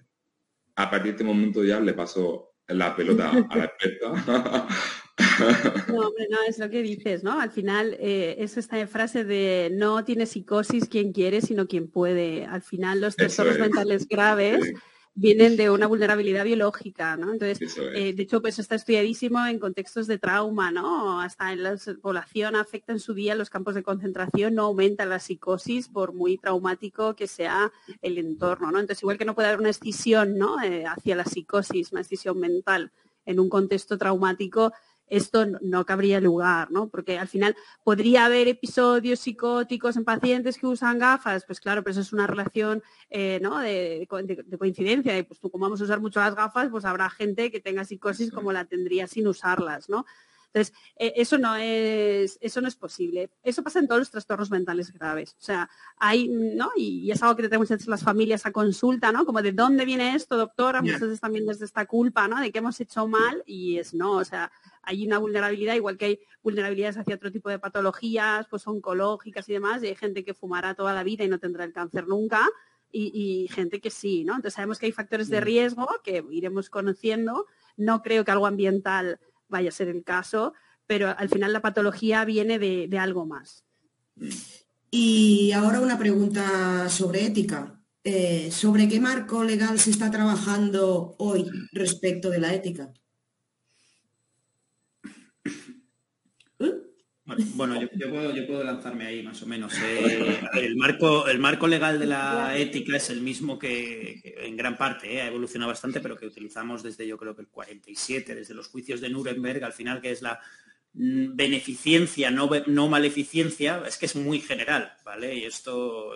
[0.76, 4.68] a partir de este momento ya le paso la pelota a la experta
[5.88, 7.40] No, hombre, no, es lo que dices, ¿no?
[7.40, 12.46] Al final eh, es esta frase de no tiene psicosis quien quiere, sino quien puede.
[12.46, 14.74] Al final los trastornos mentales graves
[15.20, 17.34] vienen de una vulnerabilidad biológica, ¿no?
[17.34, 21.20] Entonces, eh, de hecho, pues está estudiadísimo en contextos de trauma, ¿no?
[21.20, 25.18] Hasta en la población afecta en su día los campos de concentración, no aumenta la
[25.18, 27.72] psicosis por muy traumático que sea
[28.04, 28.80] el entorno, ¿no?
[28.80, 30.62] Entonces, igual que no puede haber una escisión, ¿no?
[30.62, 32.92] Eh, hacia la psicosis, una escisión mental
[33.26, 34.72] en un contexto traumático,
[35.08, 36.90] esto no cabría lugar, ¿no?
[36.90, 41.92] Porque al final podría haber episodios psicóticos en pacientes que usan gafas, pues claro, pero
[41.92, 43.60] eso es una relación eh, ¿no?
[43.60, 44.08] de,
[44.58, 47.60] coincidencia, y pues tú como vamos a usar mucho las gafas, pues habrá gente que
[47.60, 50.06] tenga psicosis como la tendría sin usarlas, ¿no?
[50.54, 53.30] Entonces, eh, eso, no es, eso no es posible.
[53.44, 55.36] Eso pasa en todos los trastornos mentales graves.
[55.40, 56.72] O sea, hay, ¿no?
[56.76, 59.26] Y, es algo que tenemos las familias a consulta, ¿no?
[59.26, 62.40] Como de dónde viene esto, doctora, muchas veces también desde esta culpa, ¿no?
[62.42, 66.06] De que hemos hecho mal y es no, o sea, hay una vulnerabilidad, igual que
[66.06, 70.34] hay vulnerabilidades hacia otro tipo de patologías, pues oncológicas y demás, y hay gente que
[70.34, 72.48] fumará toda la vida y no tendrá el cáncer nunca,
[72.92, 74.34] y, gente que sí, ¿no?
[74.34, 77.46] Entonces sabemos que hay factores de riesgo que iremos conociendo.
[77.76, 80.54] No creo que algo ambiental vaya a ser el caso,
[80.86, 83.64] pero al final la patología viene de, algo más.
[84.90, 87.74] Y ahora una pregunta sobre ética.
[88.04, 92.94] Eh, ¿Sobre qué marco legal se está trabajando hoy respecto de la ética?
[97.56, 99.74] Bueno, yo, puedo, lanzarme ahí más o menos.
[99.84, 104.78] Eh, el, marco, el marco legal de la ética es el mismo que, en gran
[104.78, 108.54] parte eh, ha evolucionado bastante, pero que utilizamos desde yo creo que el 47, desde
[108.54, 110.40] los juicios de Nuremberg, al final que es la
[110.94, 115.36] mm, beneficencia, no, no maleficencia, es que es muy general, ¿vale?
[115.36, 116.14] Y esto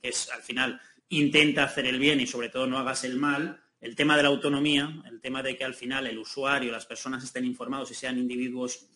[0.00, 3.60] que es al final intenta hacer el bien y sobre todo no hagas el mal,
[3.80, 7.24] el tema de la autonomía, el tema de que al final el usuario, las personas
[7.24, 8.86] estén informados y sean individuos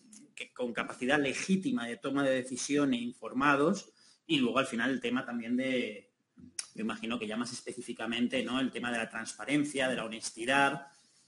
[0.49, 3.91] con capacidad legítima de toma de decisión e informados,
[4.25, 6.11] y luego al final el tema también de,
[6.75, 8.59] me imagino que ya más específicamente, ¿no?
[8.59, 10.87] El tema de la transparencia, de la honestidad,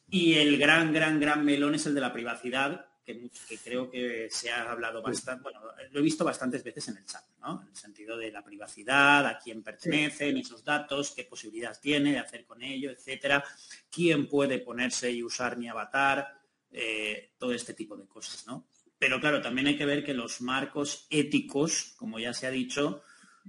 [0.09, 3.30] y el gran, gran, gran melón es el de la privacidad, que,
[3.64, 5.59] creo que se ha hablado bastante, bueno,
[5.91, 7.61] lo he visto bastantes veces en el chat, ¿no?
[7.61, 12.20] En el sentido de la privacidad, a quién pertenecen esos datos, qué posibilidad tiene de
[12.20, 13.43] hacer con ello, etcétera,
[13.91, 16.39] quién puede ponerse y usar mi avatar,
[16.72, 18.68] eh, todo este tipo de cosas, ¿no?
[19.03, 23.01] Pero claro, también hay que ver que los marcos éticos, como ya se ha dicho,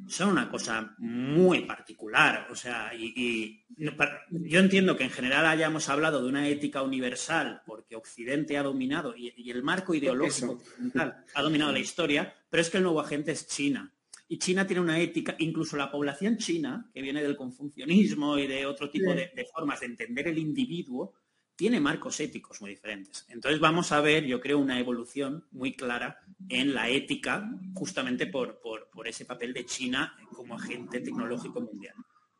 [0.09, 2.49] son una cosa muy particular.
[2.51, 7.95] O sea, y, yo entiendo que en general hayamos hablado de una ética universal porque
[7.95, 12.79] Occidente ha dominado y, el marco ideológico occidental ha dominado la historia, pero es que
[12.79, 13.95] el nuevo agente es China.
[14.27, 18.67] Y China tiene una ética, incluso la población china, que viene del confucianismo y de
[18.67, 21.15] otro tipo de formas de entender el individuo,
[21.57, 23.27] tiene marcos éticos muy diferentes.
[23.29, 28.61] Entonces vamos a ver, yo creo, una evolución muy clara en la ética, justamente por,
[29.05, 31.95] ese papel de China como agente tecnológico mundial.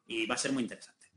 [0.07, 1.09] Y va a ser muy interesante.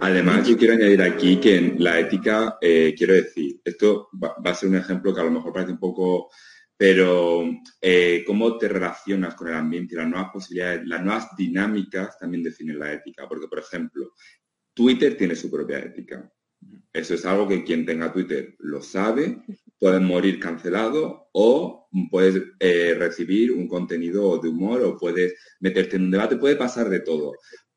[0.00, 4.54] además, yo quiero añadir aquí que en la ética, eh, quiero decir, esto va, a
[4.54, 6.30] ser un ejemplo que a lo mejor parece un poco
[6.78, 7.44] pero
[7.80, 12.44] eh, cómo te relacionas con el ambiente y las nuevas posibilidades, las nuevas dinámicas también
[12.44, 13.26] definen la ética.
[13.28, 14.12] Porque, por ejemplo,
[14.78, 16.32] Twitter tiene su propia ética.
[16.92, 19.42] Eso es algo que quien tenga Twitter lo sabe,
[19.76, 26.04] puedes morir cancelado o puedes eh, recibir un contenido de humor o puedes meterte en
[26.04, 27.32] un debate, puede pasar de todo.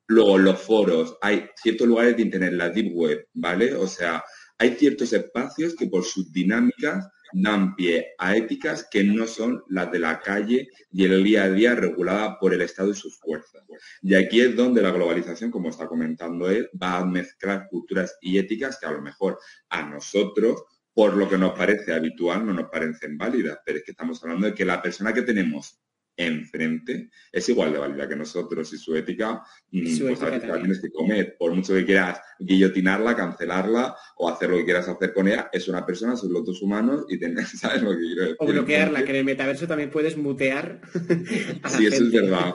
[0.10, 3.74] Luego, los foros, hay ciertos lugares de Internet, la Deep Web, ¿vale?
[3.74, 4.24] O sea,
[4.62, 9.92] hay ciertos espacios que por sus dinámicas dan pie a éticas que no son las
[9.92, 13.64] de la calle y el día a día regulada por el Estado y sus fuerzas.
[14.04, 18.38] Y aquí es donde la globalización, como está comentando él, va a mezclar culturas y
[18.38, 19.40] éticas que a lo mejor
[19.70, 23.92] a nosotros, por lo que nos parece habitual, no nos parecen válidas, pero es que
[23.92, 25.82] estamos hablando de que la persona que tenemos
[26.18, 30.82] enfrente es igual de válida que nosotros y su ética, y su pues ética tienes
[30.82, 31.36] que comer.
[31.38, 35.68] Por mucho que quieras guillotinarla, cancelarla o hacer lo que quieras hacer con ella, es
[35.68, 38.38] una persona, son los dos humanos y tenés, ¿sabes lo que quiero decir?
[38.40, 40.82] O bloquearla, que en el metaverso también puedes mutear.
[41.68, 42.54] sí, eso es verdad.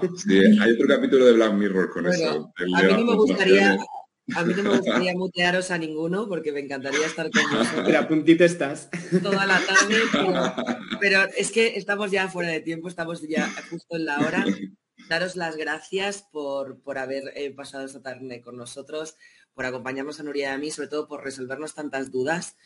[0.60, 2.52] hay otro capítulo de Black Mirror con eso.
[2.56, 3.78] A mí no me gustaría
[4.34, 7.82] a mí no me gustaría mutearos a ninguno porque me encantaría estar con vosotros.
[7.84, 8.88] Pero a puntito estás.
[9.22, 9.96] Toda la tarde,
[11.00, 14.44] pero, es que estamos ya fuera de tiempo, estamos ya justo en la hora.
[15.08, 19.14] Daros las gracias por, por haber eh, pasado esta tarde con nosotros,
[19.54, 22.56] por acompañarnos a Nuria y a mí, sobre todo por resolvernos tantas dudas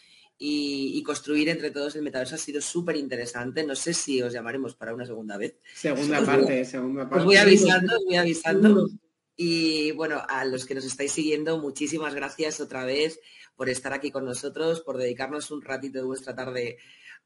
[0.42, 3.62] y, construir entre todos el metaverso ha sido súper interesante.
[3.62, 5.56] No sé si os llamaremos para una segunda vez.
[5.74, 7.18] Segunda parte, segunda parte.
[7.18, 8.88] Os voy avisando, os voy avisando.
[9.42, 13.20] Y bueno, a los que nos estáis siguiendo, muchísimas gracias otra vez
[13.56, 16.76] por estar aquí con nosotros, por dedicarnos un ratito de vuestra tarde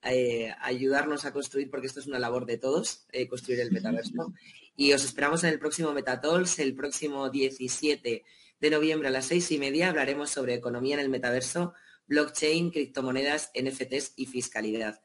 [0.05, 3.73] eh, a ayudarnos a construir, porque esto es una labor de todos, eh, construir el
[3.73, 4.33] metaverso.
[4.77, 8.25] Y os esperamos en el próximo Metatols, el próximo 17
[8.61, 9.89] de noviembre a las seis y media.
[9.89, 11.75] Hablaremos sobre economía en el metaverso,
[12.07, 15.01] blockchain, criptomonedas, NFTs y fiscalidad.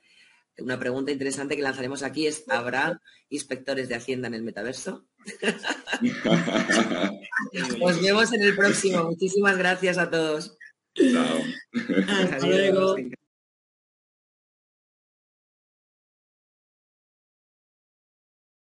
[0.57, 5.05] Una pregunta interesante que lanzaremos aquí es, ¿habrá inspectores de Hacienda en el metaverso?
[7.79, 9.05] Nos vemos en el próximo.
[9.05, 10.57] Muchísimas gracias a todos.
[10.95, 11.39] Chao.
[12.07, 12.97] Hasta luego.